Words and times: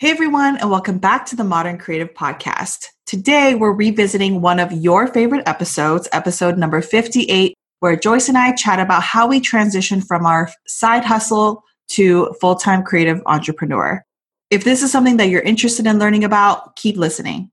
Hey 0.00 0.08
everyone, 0.08 0.56
and 0.56 0.70
welcome 0.70 0.96
back 0.96 1.26
to 1.26 1.36
the 1.36 1.44
Modern 1.44 1.76
Creative 1.76 2.08
Podcast. 2.14 2.86
Today 3.04 3.54
we're 3.54 3.74
revisiting 3.74 4.40
one 4.40 4.58
of 4.58 4.72
your 4.72 5.06
favorite 5.06 5.46
episodes, 5.46 6.08
episode 6.10 6.56
number 6.56 6.80
58, 6.80 7.52
where 7.80 7.96
Joyce 7.96 8.30
and 8.30 8.38
I 8.38 8.54
chat 8.54 8.80
about 8.80 9.02
how 9.02 9.28
we 9.28 9.40
transition 9.40 10.00
from 10.00 10.24
our 10.24 10.48
side 10.66 11.04
hustle 11.04 11.62
to 11.90 12.34
full 12.40 12.54
time 12.54 12.82
creative 12.82 13.20
entrepreneur. 13.26 14.02
If 14.48 14.64
this 14.64 14.82
is 14.82 14.90
something 14.90 15.18
that 15.18 15.28
you're 15.28 15.42
interested 15.42 15.86
in 15.86 15.98
learning 15.98 16.24
about, 16.24 16.76
keep 16.76 16.96
listening. 16.96 17.50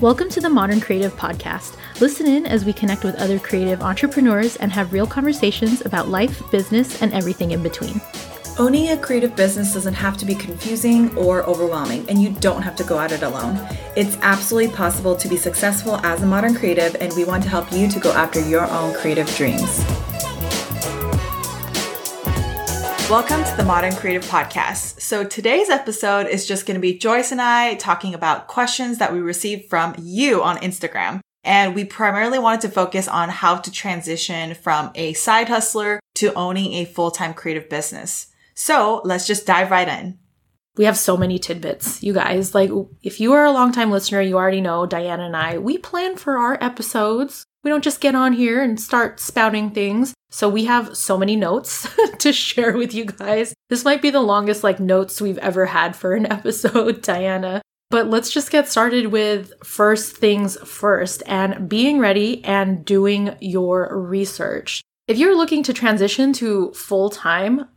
Welcome 0.00 0.28
to 0.30 0.40
the 0.40 0.50
Modern 0.50 0.80
Creative 0.80 1.14
Podcast. 1.14 1.76
Listen 2.00 2.26
in 2.26 2.46
as 2.46 2.64
we 2.64 2.72
connect 2.72 3.04
with 3.04 3.14
other 3.14 3.38
creative 3.38 3.80
entrepreneurs 3.80 4.56
and 4.56 4.72
have 4.72 4.92
real 4.92 5.06
conversations 5.06 5.86
about 5.86 6.08
life, 6.08 6.42
business, 6.50 7.00
and 7.00 7.12
everything 7.12 7.52
in 7.52 7.62
between. 7.62 8.00
Owning 8.58 8.90
a 8.90 8.98
creative 8.98 9.34
business 9.34 9.72
doesn't 9.72 9.94
have 9.94 10.18
to 10.18 10.26
be 10.26 10.34
confusing 10.34 11.16
or 11.16 11.42
overwhelming, 11.44 12.06
and 12.10 12.20
you 12.20 12.28
don't 12.32 12.60
have 12.60 12.76
to 12.76 12.84
go 12.84 12.98
at 12.98 13.10
it 13.10 13.22
alone. 13.22 13.58
It's 13.96 14.18
absolutely 14.20 14.74
possible 14.76 15.16
to 15.16 15.26
be 15.26 15.38
successful 15.38 15.96
as 16.04 16.22
a 16.22 16.26
modern 16.26 16.54
creative, 16.54 16.94
and 16.96 17.10
we 17.14 17.24
want 17.24 17.42
to 17.44 17.48
help 17.48 17.72
you 17.72 17.88
to 17.88 17.98
go 17.98 18.12
after 18.12 18.46
your 18.46 18.70
own 18.70 18.92
creative 18.92 19.26
dreams. 19.36 19.82
Welcome 23.08 23.42
to 23.42 23.54
the 23.56 23.64
Modern 23.66 23.94
Creative 23.94 24.24
Podcast. 24.26 25.00
So 25.00 25.24
today's 25.24 25.70
episode 25.70 26.26
is 26.26 26.46
just 26.46 26.66
going 26.66 26.74
to 26.74 26.80
be 26.80 26.98
Joyce 26.98 27.32
and 27.32 27.40
I 27.40 27.76
talking 27.76 28.12
about 28.12 28.48
questions 28.48 28.98
that 28.98 29.14
we 29.14 29.20
received 29.20 29.70
from 29.70 29.94
you 29.98 30.42
on 30.42 30.58
Instagram. 30.58 31.20
And 31.42 31.74
we 31.74 31.86
primarily 31.86 32.38
wanted 32.38 32.60
to 32.60 32.68
focus 32.68 33.08
on 33.08 33.30
how 33.30 33.56
to 33.56 33.72
transition 33.72 34.54
from 34.54 34.90
a 34.94 35.14
side 35.14 35.48
hustler 35.48 36.00
to 36.16 36.34
owning 36.34 36.74
a 36.74 36.84
full-time 36.84 37.32
creative 37.32 37.70
business. 37.70 38.28
So 38.54 39.02
let's 39.04 39.26
just 39.26 39.46
dive 39.46 39.70
right 39.70 39.88
in. 39.88 40.18
We 40.76 40.86
have 40.86 40.96
so 40.96 41.16
many 41.18 41.38
tidbits, 41.38 42.02
you 42.02 42.14
guys. 42.14 42.54
Like, 42.54 42.70
if 43.02 43.20
you 43.20 43.34
are 43.34 43.44
a 43.44 43.52
longtime 43.52 43.90
listener, 43.90 44.22
you 44.22 44.36
already 44.36 44.62
know 44.62 44.86
Dianuh 44.86 45.26
and 45.26 45.36
I, 45.36 45.58
we 45.58 45.76
plan 45.76 46.16
for 46.16 46.38
our 46.38 46.56
episodes. 46.62 47.44
We 47.62 47.70
don't 47.70 47.84
just 47.84 48.00
get 48.00 48.14
on 48.14 48.32
here 48.32 48.62
and 48.62 48.80
start 48.80 49.20
spouting 49.20 49.70
things. 49.70 50.14
So 50.30 50.48
we 50.48 50.64
have 50.64 50.96
so 50.96 51.18
many 51.18 51.36
notes 51.36 51.86
to 52.20 52.32
share 52.32 52.76
with 52.76 52.94
you 52.94 53.04
guys. 53.04 53.54
This 53.68 53.84
might 53.84 54.00
be 54.00 54.08
the 54.10 54.20
longest 54.20 54.64
like 54.64 54.80
notes 54.80 55.20
we've 55.20 55.38
ever 55.38 55.66
had 55.66 55.94
for 55.94 56.14
an 56.14 56.24
episode, 56.32 57.02
Dianuh. 57.02 57.60
But 57.90 58.08
let's 58.08 58.30
just 58.30 58.50
get 58.50 58.68
started 58.68 59.08
with 59.08 59.52
first 59.62 60.16
things 60.16 60.56
first 60.64 61.22
and 61.26 61.68
being 61.68 61.98
ready 61.98 62.42
and 62.42 62.82
doing 62.86 63.36
your 63.40 63.94
research. 63.94 64.80
If 65.06 65.18
you're 65.18 65.36
looking 65.36 65.62
to 65.64 65.74
transition 65.74 66.32
to 66.34 66.72
full 66.72 67.10
time, 67.10 67.68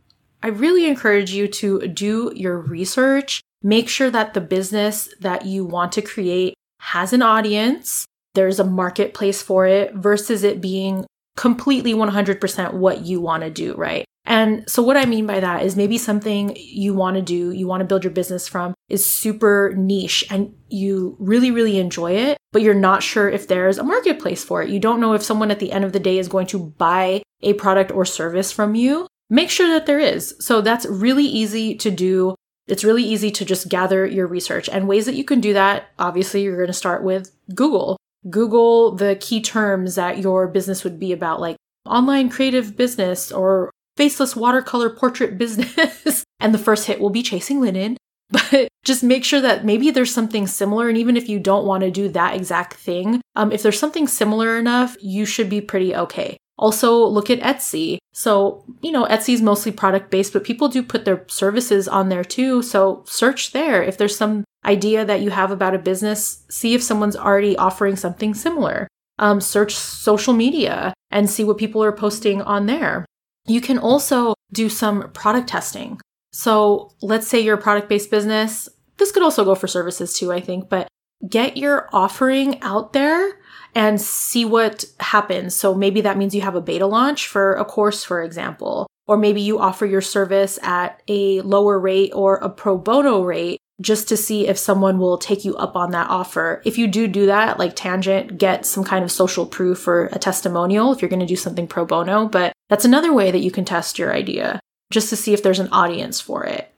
I 0.42 0.48
really 0.48 0.86
encourage 0.86 1.32
you 1.32 1.48
to 1.48 1.86
do 1.88 2.32
your 2.34 2.58
research. 2.58 3.40
Make 3.62 3.88
sure 3.88 4.10
that 4.10 4.34
the 4.34 4.40
business 4.40 5.08
that 5.20 5.46
you 5.46 5.64
want 5.64 5.92
to 5.92 6.02
create 6.02 6.54
has 6.80 7.12
an 7.12 7.22
audience, 7.22 8.06
there's 8.34 8.60
a 8.60 8.64
marketplace 8.64 9.42
for 9.42 9.66
it 9.66 9.94
versus 9.94 10.44
it 10.44 10.60
being 10.60 11.06
completely 11.36 11.94
100% 11.94 12.74
what 12.74 13.04
you 13.04 13.20
want 13.20 13.42
to 13.42 13.50
do, 13.50 13.74
right? 13.74 14.04
And 14.24 14.68
so, 14.68 14.82
what 14.82 14.96
I 14.96 15.04
mean 15.04 15.26
by 15.26 15.38
that 15.38 15.62
is 15.62 15.76
maybe 15.76 15.98
something 15.98 16.56
you 16.56 16.94
want 16.94 17.16
to 17.16 17.22
do, 17.22 17.52
you 17.52 17.68
want 17.68 17.80
to 17.80 17.86
build 17.86 18.02
your 18.02 18.12
business 18.12 18.48
from 18.48 18.74
is 18.88 19.08
super 19.08 19.72
niche 19.76 20.24
and 20.30 20.52
you 20.68 21.16
really, 21.20 21.52
really 21.52 21.78
enjoy 21.78 22.12
it, 22.12 22.36
but 22.52 22.60
you're 22.60 22.74
not 22.74 23.04
sure 23.04 23.28
if 23.28 23.46
there's 23.46 23.78
a 23.78 23.84
marketplace 23.84 24.42
for 24.42 24.62
it. 24.62 24.70
You 24.70 24.80
don't 24.80 25.00
know 25.00 25.12
if 25.12 25.22
someone 25.22 25.52
at 25.52 25.60
the 25.60 25.70
end 25.70 25.84
of 25.84 25.92
the 25.92 26.00
day 26.00 26.18
is 26.18 26.26
going 26.26 26.48
to 26.48 26.58
buy 26.58 27.22
a 27.42 27.52
product 27.54 27.92
or 27.92 28.04
service 28.04 28.50
from 28.50 28.74
you 28.74 29.06
make 29.30 29.50
sure 29.50 29.68
that 29.68 29.86
there 29.86 30.00
is. 30.00 30.34
So 30.40 30.60
that's 30.60 30.86
really 30.86 31.24
easy 31.24 31.74
to 31.76 31.90
do. 31.90 32.34
It's 32.66 32.84
really 32.84 33.04
easy 33.04 33.30
to 33.30 33.44
just 33.44 33.68
gather 33.68 34.04
your 34.06 34.26
research 34.26 34.68
and 34.68 34.88
ways 34.88 35.06
that 35.06 35.14
you 35.14 35.24
can 35.24 35.40
do 35.40 35.52
that. 35.52 35.88
Obviously, 35.98 36.42
you're 36.42 36.56
going 36.56 36.66
to 36.66 36.72
start 36.72 37.04
with 37.04 37.30
Google. 37.54 37.96
Google 38.28 38.92
the 38.92 39.16
key 39.20 39.40
terms 39.40 39.94
that 39.94 40.18
your 40.18 40.48
business 40.48 40.82
would 40.82 40.98
be 40.98 41.12
about, 41.12 41.40
like 41.40 41.56
online 41.86 42.28
creative 42.28 42.76
business 42.76 43.30
or 43.30 43.70
faceless 43.96 44.34
watercolor 44.34 44.90
portrait 44.90 45.38
business. 45.38 46.24
and 46.40 46.52
the 46.52 46.58
first 46.58 46.86
hit 46.86 47.00
will 47.00 47.10
be 47.10 47.22
chasing 47.22 47.60
linen. 47.60 47.96
But 48.28 48.68
just 48.82 49.04
make 49.04 49.24
sure 49.24 49.40
that 49.40 49.64
maybe 49.64 49.92
there's 49.92 50.12
something 50.12 50.48
similar. 50.48 50.88
And 50.88 50.98
even 50.98 51.16
if 51.16 51.28
you 51.28 51.38
don't 51.38 51.64
want 51.64 51.84
to 51.84 51.92
do 51.92 52.08
that 52.08 52.34
exact 52.34 52.74
thing, 52.74 53.20
um, 53.36 53.52
if 53.52 53.62
there's 53.62 53.78
something 53.78 54.08
similar 54.08 54.58
enough, 54.58 54.96
you 55.00 55.24
should 55.24 55.48
be 55.48 55.60
pretty 55.60 55.94
okay. 55.94 56.36
Also, 56.58 57.04
look 57.04 57.28
at 57.28 57.40
Etsy. 57.40 57.98
So, 58.12 58.64
you 58.80 58.90
know, 58.90 59.04
Etsy 59.04 59.34
is 59.34 59.42
mostly 59.42 59.72
product 59.72 60.10
based, 60.10 60.32
but 60.32 60.44
people 60.44 60.68
do 60.68 60.82
put 60.82 61.04
their 61.04 61.24
services 61.28 61.86
on 61.86 62.08
there 62.08 62.24
too. 62.24 62.62
So, 62.62 63.04
search 63.06 63.52
there. 63.52 63.82
If 63.82 63.98
there's 63.98 64.16
some 64.16 64.44
idea 64.64 65.04
that 65.04 65.20
you 65.20 65.30
have 65.30 65.50
about 65.50 65.74
a 65.74 65.78
business, 65.78 66.44
see 66.48 66.74
if 66.74 66.82
someone's 66.82 67.16
already 67.16 67.56
offering 67.56 67.96
something 67.96 68.32
similar. 68.32 68.88
Um, 69.18 69.40
search 69.40 69.74
social 69.74 70.32
media 70.32 70.94
and 71.10 71.28
see 71.28 71.44
what 71.44 71.58
people 71.58 71.82
are 71.84 71.92
posting 71.92 72.42
on 72.42 72.66
there. 72.66 73.04
You 73.46 73.60
can 73.60 73.78
also 73.78 74.34
do 74.52 74.68
some 74.68 75.10
product 75.12 75.48
testing. 75.48 76.00
So, 76.32 76.92
let's 77.02 77.28
say 77.28 77.40
you're 77.40 77.58
a 77.58 77.62
product 77.62 77.90
based 77.90 78.10
business. 78.10 78.68
This 78.96 79.12
could 79.12 79.22
also 79.22 79.44
go 79.44 79.54
for 79.54 79.66
services 79.66 80.18
too, 80.18 80.32
I 80.32 80.40
think, 80.40 80.70
but 80.70 80.88
get 81.28 81.58
your 81.58 81.88
offering 81.92 82.60
out 82.62 82.94
there 82.94 83.35
and 83.76 84.00
see 84.00 84.46
what 84.46 84.86
happens. 84.98 85.54
So 85.54 85.74
maybe 85.74 86.00
that 86.00 86.16
means 86.16 86.34
you 86.34 86.40
have 86.40 86.54
a 86.54 86.62
beta 86.62 86.86
launch 86.86 87.28
for 87.28 87.54
a 87.54 87.64
course, 87.64 88.02
for 88.02 88.22
example, 88.22 88.86
or 89.06 89.18
maybe 89.18 89.42
you 89.42 89.58
offer 89.58 89.84
your 89.84 90.00
service 90.00 90.58
at 90.62 91.02
a 91.08 91.42
lower 91.42 91.78
rate 91.78 92.10
or 92.14 92.36
a 92.36 92.48
pro 92.48 92.78
bono 92.78 93.22
rate 93.22 93.60
just 93.82 94.08
to 94.08 94.16
see 94.16 94.48
if 94.48 94.56
someone 94.56 94.98
will 94.98 95.18
take 95.18 95.44
you 95.44 95.54
up 95.56 95.76
on 95.76 95.90
that 95.90 96.08
offer. 96.08 96.62
If 96.64 96.78
you 96.78 96.88
do 96.88 97.06
do 97.06 97.26
that, 97.26 97.58
like 97.58 97.76
Tangent, 97.76 98.38
get 98.38 98.64
some 98.64 98.82
kind 98.82 99.04
of 99.04 99.12
social 99.12 99.44
proof 99.44 99.86
or 99.86 100.06
a 100.06 100.18
testimonial 100.18 100.92
if 100.92 101.02
you're 101.02 101.10
going 101.10 101.20
to 101.20 101.26
do 101.26 101.36
something 101.36 101.66
pro 101.66 101.84
bono. 101.84 102.26
But 102.26 102.54
that's 102.70 102.86
another 102.86 103.12
way 103.12 103.30
that 103.30 103.40
you 103.40 103.50
can 103.50 103.66
test 103.66 103.98
your 103.98 104.14
idea 104.14 104.58
just 104.90 105.10
to 105.10 105.16
see 105.16 105.34
if 105.34 105.42
there's 105.42 105.60
an 105.60 105.68
audience 105.68 106.18
for 106.18 106.44
it. 106.44 106.72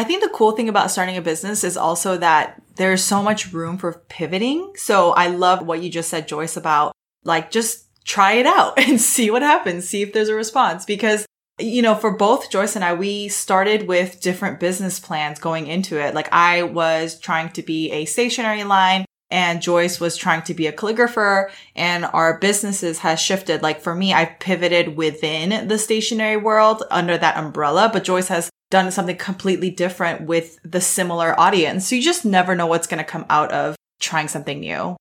I 0.00 0.04
think 0.04 0.22
the 0.22 0.30
cool 0.30 0.52
thing 0.52 0.70
about 0.70 0.90
starting 0.90 1.18
a 1.18 1.20
business 1.20 1.62
is 1.62 1.76
also 1.76 2.16
that 2.16 2.62
there's 2.76 3.04
so 3.04 3.22
much 3.22 3.52
room 3.52 3.76
for 3.76 4.02
pivoting. 4.08 4.72
So 4.74 5.10
I 5.10 5.26
love 5.26 5.66
what 5.66 5.82
you 5.82 5.90
just 5.90 6.08
said, 6.08 6.26
Joyce, 6.26 6.56
about 6.56 6.92
like 7.22 7.50
just 7.50 7.84
try 8.06 8.32
it 8.32 8.46
out 8.46 8.78
and 8.78 8.98
see 8.98 9.30
what 9.30 9.42
happens, 9.42 9.86
see 9.86 10.00
if 10.00 10.14
there's 10.14 10.30
a 10.30 10.34
response. 10.34 10.86
Because, 10.86 11.26
you 11.58 11.82
know, 11.82 11.94
for 11.94 12.16
both 12.16 12.50
Joyce 12.50 12.76
and 12.76 12.82
I, 12.82 12.94
we 12.94 13.28
started 13.28 13.86
with 13.86 14.22
different 14.22 14.58
business 14.58 14.98
plans 14.98 15.38
going 15.38 15.66
into 15.66 16.00
it. 16.00 16.14
Like 16.14 16.32
I 16.32 16.62
was 16.62 17.20
trying 17.20 17.50
to 17.50 17.62
be 17.62 17.90
a 17.90 18.06
stationery 18.06 18.64
line 18.64 19.04
and 19.30 19.60
Joyce 19.60 20.00
was 20.00 20.16
trying 20.16 20.40
to 20.44 20.54
be 20.54 20.66
a 20.66 20.72
calligrapher 20.72 21.50
and 21.76 22.06
our 22.06 22.38
businesses 22.38 23.00
has 23.00 23.20
shifted. 23.20 23.60
Like 23.60 23.82
for 23.82 23.94
me, 23.94 24.14
I 24.14 24.24
pivoted 24.24 24.96
within 24.96 25.68
the 25.68 25.76
stationery 25.76 26.38
world 26.38 26.84
under 26.90 27.18
that 27.18 27.36
umbrella, 27.36 27.90
but 27.92 28.04
Joyce 28.04 28.28
has 28.28 28.48
done 28.70 28.90
something 28.90 29.16
completely 29.16 29.70
different 29.70 30.22
with 30.22 30.58
the 30.62 30.80
similar 30.80 31.38
audience. 31.38 31.88
So 31.88 31.96
you 31.96 32.02
just 32.02 32.24
never 32.24 32.54
know 32.54 32.66
what's 32.66 32.86
going 32.86 32.98
to 32.98 33.04
come 33.04 33.26
out 33.28 33.52
of 33.52 33.76
trying 34.00 34.28
something 34.28 34.60
new. 34.60 34.96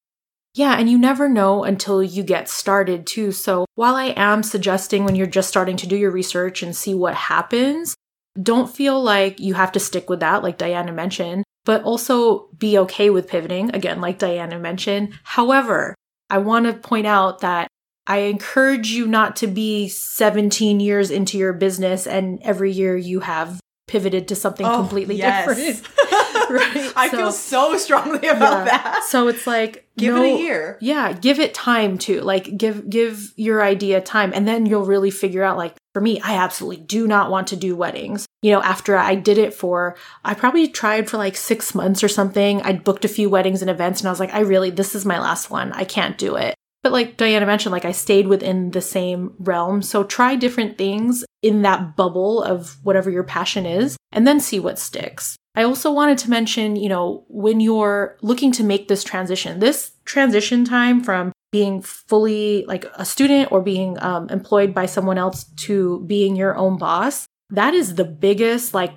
Yeah, 0.56 0.74
and 0.74 0.90
you 0.90 0.98
never 0.98 1.30
know 1.30 1.64
until 1.64 2.02
you 2.02 2.24
get 2.24 2.50
started 2.50 3.06
too. 3.06 3.32
So 3.32 3.66
while 3.76 3.96
I 3.96 4.08
am 4.18 4.42
suggesting 4.42 5.06
when 5.06 5.16
you're 5.16 5.28
just 5.28 5.48
starting 5.48 5.78
to 5.78 5.88
do 5.88 5.96
your 5.96 6.12
research 6.12 6.64
and 6.64 6.76
see 6.76 6.96
what 6.96 7.14
happens, 7.14 7.96
don't 8.42 8.74
feel 8.74 9.02
like 9.02 9.40
you 9.40 9.54
have 9.54 9.72
to 9.74 9.80
stick 9.80 10.10
with 10.10 10.22
that, 10.22 10.44
like 10.44 10.58
Dianuh 10.58 10.94
mentioned, 10.94 11.44
but 11.66 11.84
also 11.84 12.50
be 12.58 12.78
okay 12.80 13.10
with 13.10 13.28
pivoting, 13.28 13.74
again, 13.76 14.02
like 14.02 14.18
Dianuh 14.18 14.60
mentioned. 14.60 15.14
However, 15.24 15.94
I 16.30 16.40
want 16.40 16.66
to 16.66 16.74
point 16.74 17.08
out 17.08 17.40
that 17.40 17.68
I 18.10 18.22
encourage 18.22 18.90
you 18.90 19.06
not 19.06 19.36
to 19.38 19.48
be 19.48 19.88
17 19.88 20.80
years 20.80 21.12
into 21.12 21.38
your 21.38 21.54
business 21.54 22.08
and 22.08 22.42
every 22.42 22.72
year 22.72 22.98
you 22.98 23.20
have 23.20 23.62
pivoted 23.88 24.28
to 24.30 24.36
something 24.36 24.66
oh, 24.66 24.78
completely 24.78 25.16
yes. 25.16 25.48
different. 25.48 25.88
right? 26.50 26.94
I 26.96 27.10
so, 27.12 27.18
feel 27.18 27.32
so 27.32 27.78
strongly 27.78 28.28
about 28.28 28.66
yeah. 28.66 28.66
that. 28.66 29.04
So 29.04 29.28
it's 29.28 29.46
like 29.46 29.88
give 29.96 30.16
no, 30.16 30.24
it 30.24 30.34
a 30.34 30.40
year. 30.40 30.78
Yeah, 30.82 31.14
give 31.14 31.40
it 31.40 31.54
time 31.54 32.00
to 32.00 32.22
like 32.22 32.58
give 32.58 32.90
give 32.90 33.32
your 33.36 33.62
idea 33.64 34.02
time 34.02 34.32
and 34.34 34.48
then 34.48 34.66
you'll 34.66 34.86
really 34.86 35.12
figure 35.12 35.44
out 35.44 35.58
like 35.58 35.76
for 35.94 36.02
me, 36.02 36.20
I 36.22 36.34
absolutely 36.36 36.84
do 36.84 37.08
not 37.08 37.30
want 37.30 37.48
to 37.50 37.56
do 37.56 37.76
weddings. 37.76 38.26
You 38.42 38.54
know, 38.54 38.62
after 38.64 38.98
I 38.98 39.14
did 39.14 39.38
it 39.38 39.54
for 39.54 39.96
I 40.26 40.34
probably 40.34 40.68
tried 40.68 41.10
for 41.10 41.18
like 41.18 41.36
6 41.36 41.76
months 41.76 42.04
or 42.04 42.08
something. 42.08 42.62
I'd 42.64 42.84
booked 42.84 43.06
a 43.06 43.10
few 43.10 43.30
weddings 43.30 43.62
and 43.62 43.70
events 43.70 44.02
and 44.02 44.08
I 44.08 44.12
was 44.12 44.20
like, 44.20 44.34
I 44.34 44.40
really 44.40 44.72
this 44.72 44.96
is 44.96 45.06
my 45.06 45.20
last 45.20 45.52
one. 45.52 45.72
I 45.74 45.84
can't 45.84 46.18
do 46.18 46.36
it. 46.36 46.56
But 46.82 46.92
like 46.92 47.18
Dianuh 47.18 47.46
mentioned, 47.46 47.74
like 47.74 47.86
I 47.86 47.92
stayed 47.92 48.28
within 48.28 48.72
the 48.72 48.82
same 48.82 49.34
realm. 49.40 49.82
So 49.82 50.04
try 50.04 50.36
different 50.36 50.78
things 50.78 51.26
in 51.42 51.62
that 51.64 51.96
bubble 51.96 52.42
of 52.42 52.78
whatever 52.84 53.10
your 53.10 53.24
passion 53.24 53.66
is 53.66 53.98
and 54.12 54.26
then 54.26 54.40
see 54.40 54.60
what 54.60 54.80
sticks. 54.80 55.36
I 55.56 55.64
also 55.64 55.92
wanted 55.92 56.18
to 56.20 56.30
mention, 56.30 56.76
you 56.76 56.88
know, 56.88 57.26
when 57.28 57.60
you're 57.60 58.18
looking 58.22 58.52
to 58.54 58.64
make 58.64 58.88
this 58.88 59.04
transition, 59.04 59.60
this 59.60 59.92
transition 60.06 60.64
time 60.64 61.04
from 61.04 61.34
being 61.52 61.82
fully 61.82 62.64
like 62.66 62.86
a 62.96 63.04
student 63.04 63.52
or 63.52 63.62
being 63.62 64.02
um, 64.02 64.30
employed 64.30 64.74
by 64.74 64.86
someone 64.86 65.18
else 65.18 65.46
to 65.58 66.02
being 66.06 66.36
your 66.36 66.56
own 66.56 66.78
boss, 66.78 67.26
that 67.50 67.74
is 67.74 67.96
the 67.96 68.06
biggest 68.06 68.74
like 68.74 68.94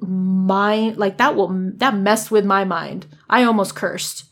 mind 0.00 0.96
like 0.96 1.18
that 1.18 1.36
will 1.36 1.48
that 1.76 1.94
messed 1.94 2.30
with 2.30 2.44
my 2.44 2.64
mind. 2.64 3.06
I 3.28 3.44
almost 3.44 3.76
cursed. 3.76 4.24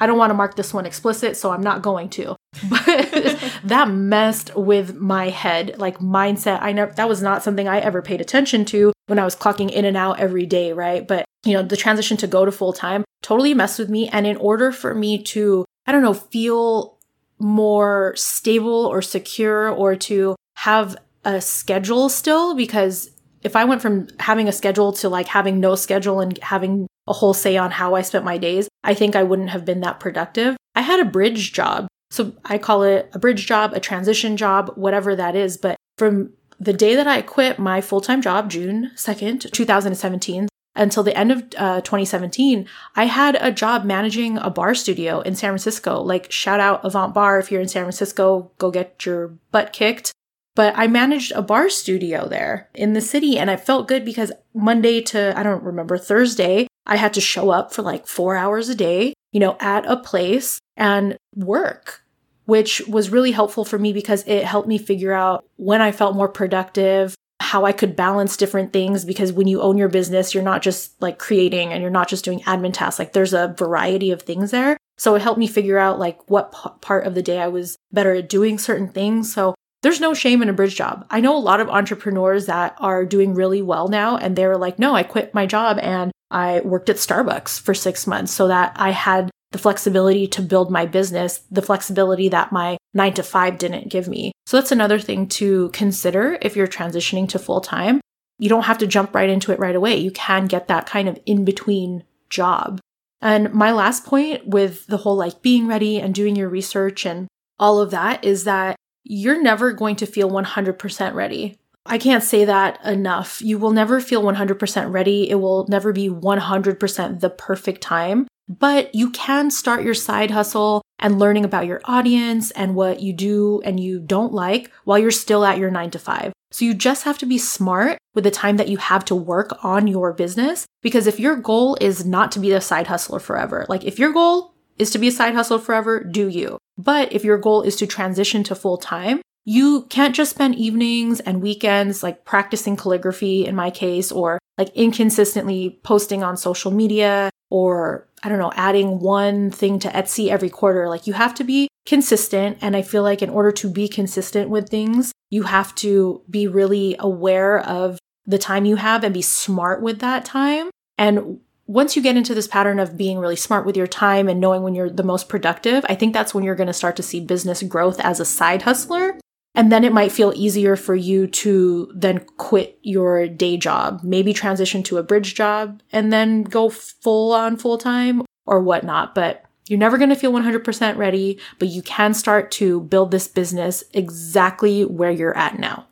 I 0.00 0.06
don't 0.06 0.18
want 0.18 0.30
to 0.30 0.34
mark 0.34 0.56
this 0.56 0.72
one 0.72 0.86
explicit, 0.86 1.36
so 1.36 1.50
I'm 1.50 1.62
not 1.62 1.82
going 1.82 2.08
to. 2.10 2.36
But 2.70 3.38
that 3.64 3.88
messed 3.90 4.54
with 4.56 4.96
my 4.96 5.28
head, 5.28 5.78
like 5.78 5.98
mindset. 5.98 6.58
I 6.62 6.72
never 6.72 6.92
that 6.92 7.08
was 7.08 7.22
not 7.22 7.42
something 7.42 7.68
I 7.68 7.78
ever 7.78 8.02
paid 8.02 8.20
attention 8.20 8.64
to 8.66 8.92
when 9.06 9.18
I 9.18 9.24
was 9.24 9.36
clocking 9.36 9.70
in 9.70 9.84
and 9.84 9.96
out 9.96 10.18
every 10.18 10.46
day, 10.46 10.72
right? 10.72 11.06
But 11.06 11.24
you 11.44 11.52
know, 11.52 11.62
the 11.62 11.76
transition 11.76 12.16
to 12.18 12.26
go 12.26 12.44
to 12.44 12.52
full 12.52 12.72
time 12.72 13.04
totally 13.22 13.54
messed 13.54 13.78
with 13.78 13.88
me. 13.88 14.08
And 14.08 14.26
in 14.26 14.36
order 14.38 14.72
for 14.72 14.94
me 14.94 15.22
to, 15.24 15.64
I 15.86 15.92
don't 15.92 16.02
know, 16.02 16.14
feel 16.14 16.98
more 17.38 18.14
stable 18.16 18.86
or 18.86 19.02
secure 19.02 19.68
or 19.70 19.94
to 19.96 20.36
have 20.56 20.96
a 21.24 21.40
schedule 21.40 22.08
still, 22.08 22.54
because 22.54 23.10
if 23.42 23.56
I 23.56 23.64
went 23.64 23.82
from 23.82 24.08
having 24.18 24.48
a 24.48 24.52
schedule 24.52 24.92
to 24.94 25.08
like 25.08 25.28
having 25.28 25.60
no 25.60 25.74
schedule 25.74 26.20
and 26.20 26.38
having 26.42 26.86
a 27.06 27.12
whole 27.12 27.34
say 27.34 27.56
on 27.56 27.70
how 27.70 27.94
I 27.94 28.02
spent 28.02 28.24
my 28.24 28.38
days, 28.38 28.68
I 28.84 28.94
think 28.94 29.16
I 29.16 29.22
wouldn't 29.22 29.50
have 29.50 29.64
been 29.64 29.80
that 29.80 30.00
productive. 30.00 30.56
I 30.74 30.82
had 30.82 31.00
a 31.00 31.04
bridge 31.04 31.52
job. 31.52 31.88
So 32.10 32.32
I 32.44 32.58
call 32.58 32.82
it 32.82 33.10
a 33.12 33.18
bridge 33.18 33.46
job, 33.46 33.72
a 33.74 33.80
transition 33.80 34.36
job, 34.36 34.72
whatever 34.76 35.14
that 35.14 35.36
is. 35.36 35.56
But 35.56 35.76
from 35.98 36.32
the 36.58 36.72
day 36.72 36.94
that 36.94 37.06
I 37.06 37.22
quit 37.22 37.58
my 37.58 37.80
full 37.80 38.00
time 38.00 38.22
job, 38.22 38.50
June 38.50 38.90
2nd, 38.96 39.50
2017, 39.52 40.48
until 40.74 41.02
the 41.02 41.16
end 41.16 41.32
of 41.32 41.44
uh, 41.56 41.80
2017, 41.80 42.66
I 42.94 43.04
had 43.04 43.36
a 43.40 43.52
job 43.52 43.84
managing 43.84 44.38
a 44.38 44.48
barre 44.48 44.76
studio 44.76 45.20
in 45.20 45.34
San 45.34 45.50
Francisco. 45.50 46.00
Like, 46.00 46.30
shout 46.30 46.60
out 46.60 46.84
Avant 46.84 47.12
Barre 47.12 47.40
if 47.40 47.50
you're 47.50 47.60
in 47.60 47.68
San 47.68 47.84
Francisco, 47.84 48.50
go 48.58 48.70
get 48.70 49.04
your 49.04 49.28
butt 49.50 49.72
kicked. 49.72 50.12
But 50.58 50.74
I 50.76 50.88
managed 50.88 51.30
a 51.36 51.40
barre 51.40 51.70
studio 51.70 52.26
there 52.26 52.68
in 52.74 52.92
the 52.92 53.00
city, 53.00 53.38
and 53.38 53.48
I 53.48 53.54
felt 53.54 53.86
good 53.86 54.04
because 54.04 54.32
Monday 54.52 55.00
to, 55.02 55.32
I 55.38 55.44
don't 55.44 55.62
remember, 55.62 55.96
Thursday, 55.96 56.66
I 56.84 56.96
had 56.96 57.14
to 57.14 57.20
show 57.20 57.50
up 57.50 57.72
for 57.72 57.82
like 57.82 58.08
four 58.08 58.34
hours 58.34 58.68
a 58.68 58.74
day, 58.74 59.14
you 59.30 59.38
know, 59.38 59.56
at 59.60 59.86
a 59.86 59.96
place 59.96 60.58
and 60.76 61.16
work 61.36 62.02
which 62.46 62.80
was 62.88 63.10
really 63.10 63.30
helpful 63.30 63.62
for 63.62 63.78
me 63.78 63.92
because 63.92 64.24
it 64.26 64.42
helped 64.42 64.66
me 64.66 64.78
figure 64.78 65.12
out 65.12 65.44
when 65.56 65.82
I 65.82 65.92
felt 65.92 66.16
more 66.16 66.30
productive, 66.30 67.14
how 67.40 67.66
I 67.66 67.72
could 67.72 67.94
balance 67.94 68.38
different 68.38 68.72
things. 68.72 69.04
Because 69.04 69.34
when 69.34 69.46
you 69.46 69.60
own 69.60 69.76
your 69.76 69.90
business, 69.90 70.32
you're 70.32 70.42
not 70.42 70.62
just 70.62 70.98
like 71.02 71.18
creating 71.18 71.74
and 71.74 71.82
you're 71.82 71.90
not 71.90 72.08
just 72.08 72.24
doing 72.24 72.40
admin 72.40 72.72
tasks. 72.72 72.98
Like 72.98 73.12
there's 73.12 73.34
a 73.34 73.54
variety 73.58 74.12
of 74.12 74.22
things 74.22 74.50
there. 74.50 74.78
So 74.96 75.14
it 75.14 75.20
helped 75.20 75.38
me 75.38 75.46
figure 75.46 75.76
out 75.76 75.98
like 75.98 76.30
what 76.30 76.52
p- 76.52 76.70
part 76.80 77.06
of 77.06 77.14
the 77.14 77.22
day 77.22 77.38
I 77.38 77.48
was 77.48 77.76
better 77.92 78.14
at 78.14 78.30
doing 78.30 78.58
certain 78.58 78.88
things. 78.88 79.30
So 79.30 79.54
there's 79.82 80.00
no 80.00 80.14
shame 80.14 80.42
in 80.42 80.48
a 80.48 80.52
bridge 80.52 80.74
job. 80.74 81.06
I 81.10 81.20
know 81.20 81.36
a 81.36 81.38
lot 81.38 81.60
of 81.60 81.68
entrepreneurs 81.68 82.46
that 82.46 82.76
are 82.78 83.04
doing 83.04 83.34
really 83.34 83.62
well 83.62 83.88
now 83.88 84.16
and 84.16 84.34
they're 84.34 84.56
like, 84.56 84.78
no, 84.78 84.94
I 84.94 85.02
quit 85.02 85.34
my 85.34 85.46
job 85.46 85.78
and 85.80 86.10
I 86.30 86.60
worked 86.60 86.90
at 86.90 86.96
Starbucks 86.96 87.60
for 87.60 87.74
six 87.74 88.06
months 88.06 88.32
so 88.32 88.48
that 88.48 88.72
I 88.76 88.90
had 88.90 89.30
the 89.52 89.58
flexibility 89.58 90.26
to 90.26 90.42
build 90.42 90.70
my 90.70 90.84
business, 90.84 91.40
the 91.50 91.62
flexibility 91.62 92.28
that 92.28 92.52
my 92.52 92.76
nine 92.92 93.14
to 93.14 93.22
five 93.22 93.58
didn't 93.58 93.88
give 93.88 94.08
me. 94.08 94.32
So 94.46 94.56
that's 94.56 94.72
another 94.72 94.98
thing 94.98 95.26
to 95.28 95.70
consider 95.70 96.38
if 96.42 96.56
you're 96.56 96.66
transitioning 96.66 97.28
to 97.30 97.38
full 97.38 97.60
time. 97.60 98.00
You 98.38 98.48
don't 98.48 98.64
have 98.64 98.78
to 98.78 98.86
jump 98.86 99.14
right 99.14 99.28
into 99.28 99.52
it 99.52 99.58
right 99.58 99.74
away. 99.74 99.96
You 99.96 100.10
can 100.10 100.46
get 100.46 100.68
that 100.68 100.86
kind 100.86 101.08
of 101.08 101.18
in 101.24 101.44
between 101.44 102.04
job. 102.30 102.80
And 103.20 103.52
my 103.52 103.72
last 103.72 104.04
point 104.04 104.46
with 104.46 104.86
the 104.86 104.98
whole 104.98 105.16
like 105.16 105.42
being 105.42 105.66
ready 105.66 105.98
and 106.00 106.14
doing 106.14 106.36
your 106.36 106.48
research 106.48 107.04
and 107.06 107.26
all 107.58 107.80
of 107.80 107.90
that 107.90 108.24
is 108.24 108.44
that 108.44 108.76
you're 109.04 109.40
never 109.40 109.72
going 109.72 109.96
to 109.96 110.06
feel 110.06 110.30
100% 110.30 111.14
ready. 111.14 111.58
I 111.86 111.98
can't 111.98 112.22
say 112.22 112.44
that 112.44 112.84
enough. 112.84 113.40
You 113.40 113.58
will 113.58 113.70
never 113.70 114.00
feel 114.00 114.22
100% 114.22 114.92
ready. 114.92 115.30
It 115.30 115.36
will 115.36 115.66
never 115.68 115.92
be 115.92 116.08
100% 116.08 117.20
the 117.20 117.30
perfect 117.30 117.80
time. 117.80 118.28
But 118.48 118.94
you 118.94 119.10
can 119.10 119.50
start 119.50 119.84
your 119.84 119.94
side 119.94 120.30
hustle 120.30 120.82
and 120.98 121.18
learning 121.18 121.44
about 121.44 121.66
your 121.66 121.80
audience 121.84 122.50
and 122.52 122.74
what 122.74 123.00
you 123.00 123.12
do 123.12 123.60
and 123.64 123.78
you 123.78 124.00
don't 124.00 124.32
like 124.32 124.70
while 124.84 124.98
you're 124.98 125.10
still 125.10 125.44
at 125.44 125.58
your 125.58 125.70
nine 125.70 125.90
to 125.90 125.98
five. 125.98 126.32
So 126.50 126.64
you 126.64 126.72
just 126.74 127.04
have 127.04 127.18
to 127.18 127.26
be 127.26 127.38
smart 127.38 127.98
with 128.14 128.24
the 128.24 128.30
time 128.30 128.56
that 128.56 128.68
you 128.68 128.78
have 128.78 129.04
to 129.06 129.14
work 129.14 129.62
on 129.62 129.86
your 129.86 130.12
business. 130.12 130.66
Because 130.82 131.06
if 131.06 131.20
your 131.20 131.36
goal 131.36 131.76
is 131.80 132.06
not 132.06 132.32
to 132.32 132.40
be 132.40 132.52
a 132.52 132.60
side 132.60 132.86
hustler 132.86 133.18
forever, 133.18 133.66
like 133.68 133.84
if 133.84 133.98
your 133.98 134.12
goal 134.12 134.54
is 134.78 134.90
to 134.90 134.98
be 134.98 135.08
a 135.08 135.12
side 135.12 135.34
hustler 135.34 135.58
forever, 135.58 136.02
do 136.02 136.28
you? 136.28 136.58
But 136.78 137.12
if 137.12 137.24
your 137.24 137.36
goal 137.36 137.62
is 137.62 137.76
to 137.76 137.86
transition 137.86 138.44
to 138.44 138.54
full 138.54 138.78
time, 138.78 139.20
you 139.44 139.82
can't 139.90 140.14
just 140.14 140.30
spend 140.30 140.54
evenings 140.54 141.20
and 141.20 141.42
weekends 141.42 142.02
like 142.02 142.24
practicing 142.24 142.76
calligraphy 142.76 143.46
in 143.46 143.56
my 143.56 143.70
case, 143.70 144.12
or 144.12 144.38
like 144.56 144.70
inconsistently 144.74 145.80
posting 145.82 146.22
on 146.22 146.36
social 146.36 146.70
media, 146.70 147.30
or 147.50 148.06
I 148.22 148.28
don't 148.28 148.38
know, 148.38 148.52
adding 148.54 149.00
one 149.00 149.50
thing 149.50 149.78
to 149.80 149.88
Etsy 149.88 150.28
every 150.28 150.50
quarter. 150.50 150.88
Like 150.88 151.06
you 151.06 151.14
have 151.14 151.34
to 151.34 151.44
be 151.44 151.68
consistent. 151.86 152.58
And 152.60 152.76
I 152.76 152.82
feel 152.82 153.02
like 153.02 153.22
in 153.22 153.30
order 153.30 153.50
to 153.52 153.70
be 153.70 153.88
consistent 153.88 154.50
with 154.50 154.68
things, 154.68 155.12
you 155.30 155.44
have 155.44 155.74
to 155.76 156.22
be 156.28 156.46
really 156.46 156.96
aware 156.98 157.60
of 157.60 157.98
the 158.26 158.38
time 158.38 158.66
you 158.66 158.76
have 158.76 159.02
and 159.02 159.14
be 159.14 159.22
smart 159.22 159.80
with 159.82 160.00
that 160.00 160.26
time. 160.26 160.68
And 160.98 161.40
once 161.68 161.94
you 161.94 162.02
get 162.02 162.16
into 162.16 162.34
this 162.34 162.48
pattern 162.48 162.80
of 162.80 162.96
being 162.96 163.18
really 163.18 163.36
smart 163.36 163.64
with 163.64 163.76
your 163.76 163.86
time 163.86 164.28
and 164.28 164.40
knowing 164.40 164.62
when 164.62 164.74
you're 164.74 164.90
the 164.90 165.02
most 165.02 165.28
productive, 165.28 165.84
I 165.88 165.94
think 165.94 166.14
that's 166.14 166.34
when 166.34 166.42
you're 166.42 166.56
going 166.56 166.66
to 166.66 166.72
start 166.72 166.96
to 166.96 167.02
see 167.02 167.20
business 167.20 167.62
growth 167.62 168.00
as 168.00 168.18
a 168.18 168.24
side 168.24 168.62
hustler 168.62 169.18
and 169.58 169.72
then 169.72 169.82
it 169.82 169.92
might 169.92 170.12
feel 170.12 170.32
easier 170.36 170.76
for 170.76 170.94
you 170.94 171.26
to 171.26 171.90
then 171.92 172.20
quit 172.36 172.78
your 172.82 173.26
day 173.26 173.56
job, 173.56 174.00
maybe 174.04 174.32
transition 174.32 174.84
to 174.84 174.98
a 174.98 175.02
bridge 175.02 175.34
job 175.34 175.82
and 175.90 176.12
then 176.12 176.44
go 176.44 176.70
full 176.70 177.32
on 177.32 177.56
full 177.56 177.76
time 177.76 178.22
or 178.46 178.60
whatnot. 178.60 179.16
But 179.16 179.44
you're 179.66 179.78
never 179.78 179.98
going 179.98 180.10
to 180.10 180.16
feel 180.16 180.30
100% 180.30 180.96
ready, 180.96 181.40
but 181.58 181.68
you 181.68 181.82
can 181.82 182.14
start 182.14 182.52
to 182.52 182.82
build 182.82 183.10
this 183.10 183.26
business 183.26 183.82
exactly 183.92 184.84
where 184.84 185.10
you're 185.10 185.36
at 185.36 185.58
now. 185.58 185.87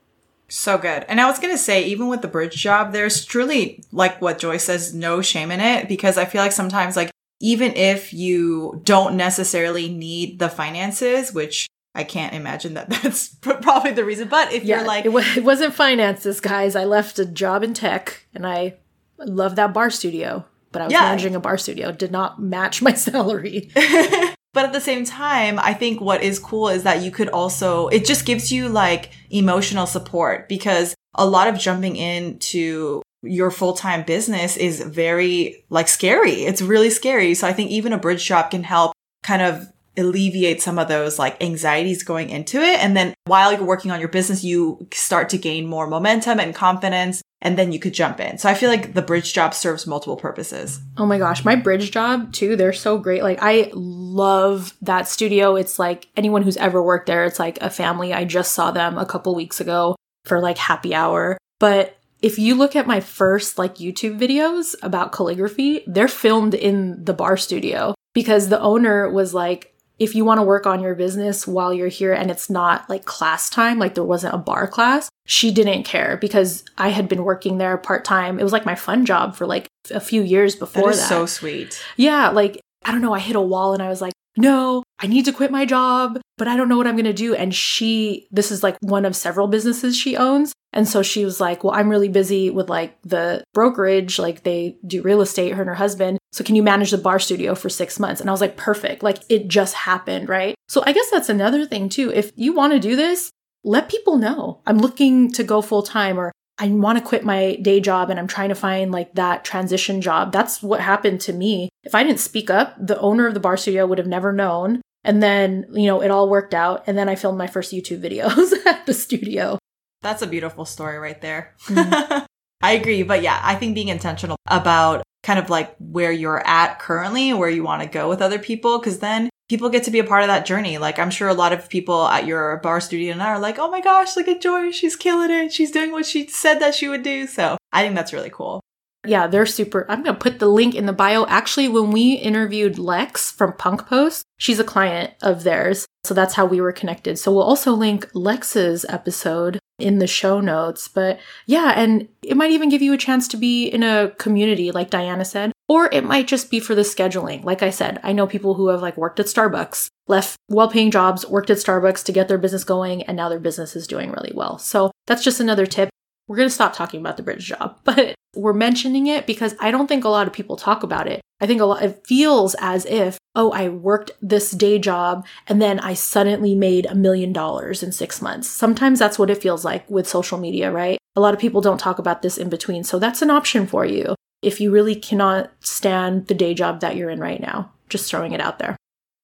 So 0.49 0.79
good. 0.79 1.05
And 1.09 1.21
I 1.21 1.29
was 1.29 1.39
going 1.39 1.53
to 1.53 1.59
say, 1.59 1.85
even 1.87 2.09
with 2.09 2.23
the 2.23 2.29
bridge 2.29 2.55
job, 2.55 2.93
there's 2.93 3.25
truly, 3.25 3.83
like 3.93 4.21
what 4.21 4.39
Joy 4.39 4.59
says, 4.59 4.95
no 4.95 5.21
shame 5.21 5.51
in 5.51 5.61
it 5.61 5.89
because 5.89 6.17
I 6.17 6.25
feel 6.25 6.43
like 6.43 6.53
sometimes, 6.53 6.97
like, 6.97 7.11
even 7.41 7.75
if 7.75 8.15
you 8.15 8.81
don't 8.85 9.17
necessarily 9.17 9.89
need 9.89 10.39
the 10.39 10.49
finances, 10.49 11.33
which 11.33 11.67
I 11.95 12.05
can't 12.05 12.35
imagine 12.35 12.75
that 12.75 12.91
that's 13.03 13.29
probably 13.29 13.93
the 13.93 14.05
reason. 14.05 14.29
But 14.29 14.53
if 14.53 14.65
yeah, 14.65 14.79
you're 14.79 14.87
like, 14.87 15.05
it, 15.05 15.09
w- 15.09 15.27
it 15.37 15.45
wasn't 15.45 15.75
finances, 15.75 16.41
guys. 16.41 16.77
I 16.77 16.85
left 16.85 17.19
a 17.19 17.25
job 17.25 17.65
in 17.65 17.75
tech 17.75 18.27
and 18.35 18.47
I 18.47 18.75
love 19.19 19.57
that 19.57 19.75
barre 19.75 19.91
studio, 19.91 20.45
but 20.73 20.83
I 20.83 20.85
was 20.85 20.93
yeah. 20.93 21.01
managing 21.01 21.35
a 21.35 21.41
barre 21.41 21.59
studio. 21.59 21.91
Did 21.93 22.13
not 22.13 22.41
match 22.41 22.83
my 22.83 22.93
salary. 22.95 23.71
but 24.57 24.65
at 24.65 24.73
the 24.73 24.81
same 24.81 25.05
time, 25.05 25.59
I 25.59 25.75
think 25.75 26.01
what 26.01 26.23
is 26.23 26.39
cool 26.39 26.71
is 26.71 26.85
that 26.85 27.03
you 27.03 27.11
could 27.11 27.29
also, 27.29 27.89
it 27.89 28.07
just 28.07 28.25
gives 28.25 28.51
you 28.51 28.71
like 28.71 29.11
emotional 29.29 29.87
support 29.87 30.49
because 30.49 30.95
a 31.15 31.27
lot 31.27 31.47
of 31.47 31.59
jumping 31.59 31.95
into 31.97 33.03
your 33.23 33.51
full-time 33.51 34.03
business 34.05 34.57
is 34.57 34.81
very 34.81 35.63
like 35.69 35.89
scary. 35.89 36.45
It's 36.45 36.63
really 36.63 36.89
scary. 36.89 37.35
So 37.35 37.47
I 37.47 37.53
think 37.53 37.71
even 37.71 37.93
a 37.93 37.99
bridge 37.99 38.25
job 38.25 38.51
can 38.51 38.63
help 38.63 38.93
kind 39.23 39.43
of 39.43 39.71
alleviate 39.99 40.63
some 40.63 40.79
of 40.79 40.89
those 40.89 41.19
like 41.19 41.43
anxieties 41.43 42.03
going 42.03 42.31
into 42.31 42.61
it. 42.61 42.79
And 42.81 42.97
then 42.97 43.15
while 43.25 43.53
you're 43.53 43.65
working 43.65 43.91
on 43.91 44.01
your 44.01 44.09
business, 44.09 44.45
you 44.45 44.87
start 44.93 45.29
to 45.31 45.39
gain 45.39 45.67
more 45.67 45.87
momentum 45.87 46.41
and 46.41 46.55
confidence. 46.55 47.23
And 47.43 47.59
then 47.59 47.71
you 47.71 47.79
could 47.79 47.93
jump 47.93 48.19
in. 48.19 48.39
So 48.39 48.49
I 48.49 48.55
feel 48.55 48.71
like 48.71 48.95
the 48.95 49.03
bridge 49.03 49.35
job 49.35 49.53
serves 49.53 49.87
multiple 49.87 50.17
purposes. 50.17 50.81
Oh 50.97 51.05
my 51.07 51.19
gosh, 51.19 51.45
my 51.45 51.55
bridge 51.55 51.91
job 51.91 52.33
too, 52.33 52.57
they're 52.57 52.73
so 52.73 52.99
great. 52.99 53.23
Like 53.23 53.39
I 53.43 53.71
love 53.75 54.75
that 54.83 55.07
studio. 55.07 55.55
It's 55.55 55.79
like 55.79 56.09
anyone 56.17 56.43
who's 56.43 56.57
ever 56.57 56.83
worked 56.83 57.07
there, 57.07 57.25
it's 57.25 57.39
like 57.39 57.61
a 57.61 57.71
family. 57.71 58.15
I 58.15 58.25
just 58.25 58.53
saw 58.53 58.71
them 58.71 58.97
a 58.97 59.07
couple 59.07 59.35
weeks 59.35 59.61
ago 59.61 59.97
for 60.25 60.41
like 60.41 60.59
happy 60.59 60.95
hour. 60.95 61.37
But 61.61 61.99
if 62.23 62.39
you 62.39 62.55
look 62.55 62.75
at 62.75 62.87
my 62.87 63.01
first 63.01 63.59
like 63.59 63.77
YouTube 63.77 64.19
videos 64.19 64.75
about 64.83 65.13
calligraphy, 65.13 65.85
they're 65.87 66.09
filmed 66.09 66.55
in 66.55 67.05
the 67.05 67.13
barre 67.13 67.37
studio 67.37 67.95
because 68.15 68.49
the 68.49 68.61
owner 68.61 69.11
was 69.11 69.35
like, 69.35 69.76
if 69.99 70.15
you 70.15 70.25
want 70.25 70.39
to 70.39 70.43
work 70.43 70.67
on 70.67 70.83
your 70.83 70.95
business 70.95 71.47
while 71.47 71.73
you're 71.73 71.89
here 71.89 72.13
and 72.13 72.31
it's 72.31 72.51
not 72.51 72.89
like 72.91 73.05
class 73.05 73.49
time, 73.49 73.79
like 73.79 73.95
there 73.95 74.05
wasn't 74.05 74.35
a 74.35 74.39
barre 74.39 74.69
class, 74.69 75.09
she 75.27 75.51
didn't 75.51 75.85
care 75.85 76.19
because 76.21 76.65
I 76.77 76.89
had 76.91 77.09
been 77.09 77.25
working 77.25 77.59
there 77.59 77.77
part 77.79 78.05
time. 78.05 78.39
It 78.39 78.43
was 78.43 78.53
like 78.53 78.67
my 78.67 78.75
fun 78.75 79.07
job 79.07 79.35
for 79.35 79.47
like 79.47 79.69
a 79.91 80.01
few 80.01 80.23
years 80.23 80.55
before 80.55 80.85
that. 80.85 80.91
Is 80.91 81.01
that. 81.01 81.09
so 81.09 81.27
sweet. 81.27 81.83
Yeah, 81.97 82.29
like 82.31 82.61
I 82.85 82.93
don't 82.93 83.01
know, 83.01 83.15
I 83.15 83.19
hit 83.19 83.37
a 83.37 83.41
wall 83.41 83.73
and 83.73 83.83
I 83.83 83.89
was 83.89 84.01
like, 84.01 84.13
no, 84.37 84.83
I 84.99 85.07
need 85.07 85.25
to 85.27 85.33
quit 85.33 85.51
my 85.51 85.65
job, 85.65 86.21
but 86.37 86.49
I 86.49 86.57
don't 86.57 86.69
know 86.69 86.77
what 86.77 86.87
I'm 86.87 86.97
going 86.97 87.05
to 87.05 87.13
do. 87.13 87.35
And 87.35 87.55
she, 87.55 88.29
this 88.31 88.51
is 88.51 88.63
like 88.63 88.77
one 88.81 89.05
of 89.05 89.17
several 89.17 89.49
businesses 89.49 89.97
she 89.97 90.17
owns. 90.17 90.53
And 90.73 90.87
so 90.87 91.03
she 91.03 91.25
was 91.25 91.41
like, 91.41 91.65
well, 91.65 91.73
I'm 91.73 91.89
really 91.89 92.09
busy 92.09 92.51
with 92.51 92.69
like 92.69 93.01
the 93.03 93.43
brokerage, 93.55 94.19
like 94.19 94.43
they 94.43 94.77
do 94.87 95.01
real 95.01 95.23
estate, 95.23 95.55
her 95.55 95.63
and 95.63 95.69
her 95.69 95.75
husband. 95.75 96.19
So 96.33 96.45
can 96.45 96.55
you 96.55 96.63
manage 96.63 96.91
the 96.91 96.99
barre 96.99 97.19
studio 97.19 97.55
for 97.55 97.71
six 97.71 97.99
months? 97.99 98.21
And 98.21 98.29
I 98.29 98.33
was 98.33 98.43
like, 98.43 98.59
perfect. 98.59 99.03
Like 99.03 99.19
it 99.31 99.49
just 99.49 99.75
happened, 99.75 100.29
right? 100.29 100.55
So 100.69 100.83
I 100.85 100.93
guess 100.93 101.11
that's 101.11 101.31
another 101.31 101.65
thing 101.65 101.89
too. 101.89 102.13
If 102.13 102.33
you 102.37 102.53
want 102.53 102.75
to 102.75 102.79
do 102.79 102.95
this, 102.95 103.31
let 103.65 103.89
people 103.89 104.19
know 104.19 104.61
I'm 104.67 104.79
looking 104.79 105.33
to 105.33 105.45
go 105.45 105.63
full 105.63 105.83
time 105.83 106.21
or 106.21 106.31
I 106.59 106.69
want 106.69 106.99
to 106.99 107.05
quit 107.05 107.25
my 107.25 107.57
day 107.57 107.81
job 107.81 108.09
and 108.09 108.19
I'm 108.19 108.27
trying 108.27 108.49
to 108.49 108.55
find 108.55 108.91
like 108.91 109.13
that 109.15 109.45
transition 109.45 110.01
job. 110.01 110.33
That's 110.33 110.63
what 110.63 110.81
happened 110.81 111.21
to 111.23 111.33
me. 111.33 111.69
If 111.85 111.95
I 111.95 112.03
didn't 112.03 112.21
speak 112.21 112.49
up, 112.49 112.75
the 112.79 112.99
owner 113.01 113.27
of 113.27 113.35
the 113.35 113.41
barre 113.41 113.59
studio 113.59 113.87
would 113.87 113.99
have 113.99 114.07
never 114.07 114.33
known. 114.33 114.81
And 115.05 115.23
then, 115.23 115.67
you 115.73 115.87
know, 115.87 116.01
it 116.03 116.11
all 116.11 116.29
worked 116.29 116.55
out. 116.55 116.85
And 116.87 116.97
then 116.97 117.09
I 117.09 117.15
filmed 117.15 117.39
my 117.39 117.47
first 117.47 117.73
YouTube 117.73 118.01
videos 118.01 118.53
at 118.67 118.87
the 118.87 118.95
studio. 118.95 119.59
That's 120.03 120.23
a 120.23 120.27
beautiful 120.27 120.65
story 120.65 120.99
right 120.99 121.21
there. 121.21 121.55
Mm-hmm. 121.67 122.25
I 122.63 122.73
agree. 122.73 123.03
But 123.03 123.23
yeah, 123.23 123.41
I 123.43 123.55
think 123.55 123.75
being 123.75 123.89
intentional 123.89 124.37
about 124.49 125.03
kind 125.27 125.41
of 125.41 125.51
like 125.51 125.75
where 125.81 126.13
you're 126.13 126.47
at 126.47 126.79
currently, 126.79 127.35
where 127.35 127.51
you 127.51 127.65
want 127.65 127.83
to 127.83 127.89
go 127.89 128.09
with 128.09 128.23
other 128.23 128.39
people, 128.39 128.79
because 128.79 129.01
then 129.01 129.29
people 129.49 129.69
get 129.69 129.83
to 129.83 129.91
be 129.91 129.99
a 129.99 130.05
part 130.05 130.23
of 130.23 130.29
that 130.29 130.47
journey. 130.47 130.79
Like 130.79 131.01
I'm 131.01 131.11
sure 131.11 131.27
a 131.29 131.35
lot 131.35 131.53
of 131.53 131.69
people 131.69 132.07
at 132.07 132.27
your 132.27 132.59
barre 132.59 132.81
studio 132.81 133.17
now 133.17 133.31
are 133.31 133.41
like, 133.41 133.59
oh 133.59 133.69
my 133.69 133.81
gosh, 133.81 134.17
look 134.17 134.29
at 134.29 134.41
Joy. 134.41 134.71
She's 134.71 134.95
killing 134.95 135.33
it. 135.33 135.53
She's 135.53 135.73
doing 135.73 135.91
what 135.91 136.07
she 136.07 136.29
said 136.29 136.61
that 136.61 136.77
she 136.77 136.89
would 136.89 137.03
do. 137.03 137.27
So 137.27 137.57
I 137.73 137.83
think 137.83 137.97
that's 137.97 138.13
really 138.13 138.31
cool. 138.31 138.61
Yeah, 139.05 139.27
they're 139.27 139.47
super. 139.47 139.85
I'm 139.89 140.05
going 140.05 140.15
to 140.15 140.21
put 140.21 140.39
the 140.39 140.49
link 140.49 140.75
in 140.75 140.87
the 140.87 140.93
bio. 140.93 141.27
Actually, 141.27 141.69
when 141.69 141.91
we 141.91 142.15
interviewed 142.15 142.79
Lex 142.79 143.31
from 143.31 143.53
Punkpost, 143.53 144.23
she's 144.37 144.61
a 144.61 144.65
client 144.65 145.13
of 145.23 145.43
theirs. 145.43 145.87
So 146.05 146.15
that's 146.15 146.35
how 146.35 146.47
we 146.47 146.61
were 146.61 146.73
connected. 146.73 147.19
So 147.19 147.33
we'll 147.33 147.43
also 147.43 147.73
link 147.73 148.09
Lex's 148.15 148.87
episode 148.89 149.59
in 149.79 149.99
the 149.99 150.07
show 150.07 150.41
notes. 150.41 150.89
But 150.89 151.19
yeah, 151.47 151.73
and 151.77 152.09
it 152.23 152.37
might 152.37 152.51
even 152.51 152.69
give 152.69 152.83
you 152.83 152.93
a 152.93 152.99
chance 152.99 153.29
to 153.29 153.37
be 153.37 153.67
in 153.67 153.83
a 153.83 154.11
community, 154.19 154.71
like 154.73 154.91
Dianuh 154.91 155.27
said, 155.27 155.53
or 155.69 155.87
it 155.93 156.05
might 156.05 156.27
just 156.27 156.51
be 156.51 156.61
for 156.61 156.75
the 156.75 156.83
scheduling. 156.83 157.45
Like 157.45 157.63
I 157.63 157.71
said, 157.71 158.01
I 158.03 158.13
know 158.13 158.27
people 158.27 158.55
who 158.55 158.69
have 158.69 158.83
like 158.83 158.97
worked 158.97 159.21
at 159.21 159.27
Starbucks, 159.27 159.89
left 160.07 160.37
well 160.49 160.69
paying 160.69 160.91
jobs, 160.91 161.27
worked 161.27 161.51
at 161.51 161.59
Starbucks 161.59 162.05
to 162.05 162.13
get 162.13 162.29
their 162.29 162.39
business 162.39 162.65
going, 162.65 163.03
and 163.03 163.17
now 163.17 163.29
their 163.29 163.41
business 163.41 163.77
is 163.77 163.87
doing 163.87 164.11
really 164.11 164.33
well. 164.35 164.59
So 164.59 164.91
that's 165.07 165.25
just 165.25 165.41
another 165.41 165.67
tip. 165.67 165.91
We're 166.29 166.37
going 166.37 166.49
to 166.49 166.55
stop 166.55 166.75
talking 166.75 167.01
about 167.01 167.17
the 167.17 167.23
bridge 167.23 167.45
job, 167.45 167.79
but 167.85 168.15
we're 168.35 168.53
mentioning 168.53 169.07
it 169.07 169.27
because 169.27 169.55
I 169.61 169.71
don't 169.71 169.87
think 169.87 170.05
a 170.05 170.09
lot 170.11 170.27
of 170.27 170.33
people 170.33 170.57
talk 170.57 170.83
about 170.83 171.07
it. 171.07 171.21
I 171.41 171.47
think 171.47 171.61
a 171.61 171.65
lot, 171.65 171.83
it 171.83 172.07
feels 172.07 172.57
as 172.61 172.87
if, 172.87 173.19
oh, 173.35 173.51
I 173.53 173.69
worked 173.69 174.13
this 174.23 174.53
day 174.53 174.79
job 174.79 175.27
and 175.47 175.61
then 175.61 175.79
I 175.81 175.95
suddenly 175.95 176.55
made 176.55 176.87
a 176.87 176.95
million 176.95 177.33
dollars 177.33 177.83
in 177.83 177.93
six 177.93 178.23
months. 178.23 178.49
Sometimes 178.49 178.99
that's 178.99 179.19
what 179.19 179.31
it 179.31 179.43
feels 179.43 179.65
like 179.65 179.89
with 179.91 180.09
social 180.09 180.39
media, 180.39 180.73
right? 180.73 180.99
A 181.15 181.21
lot 181.21 181.35
of 181.35 181.41
people 181.41 181.61
don't 181.61 181.79
talk 181.79 181.99
about 181.99 182.23
this 182.23 182.39
in 182.39 182.49
between. 182.49 182.85
So 182.85 182.99
that's 182.99 183.23
an 183.23 183.31
option 183.31 183.67
for 183.67 183.85
you 183.85 184.15
if 184.43 184.61
you 184.61 184.71
really 184.71 184.95
cannot 184.95 185.53
stand 185.61 186.27
the 186.27 186.35
day 186.35 186.55
job 186.55 186.81
that 186.81 186.97
you're 186.97 187.11
in 187.11 187.21
right 187.21 187.41
now. 187.41 187.73
Just 187.89 188.11
throwing 188.11 188.33
it 188.33 188.41
out 188.41 188.59
there. 188.59 188.77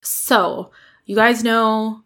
So, 0.03 0.71
you 1.07 1.17
guys 1.17 1.43
know 1.43 2.03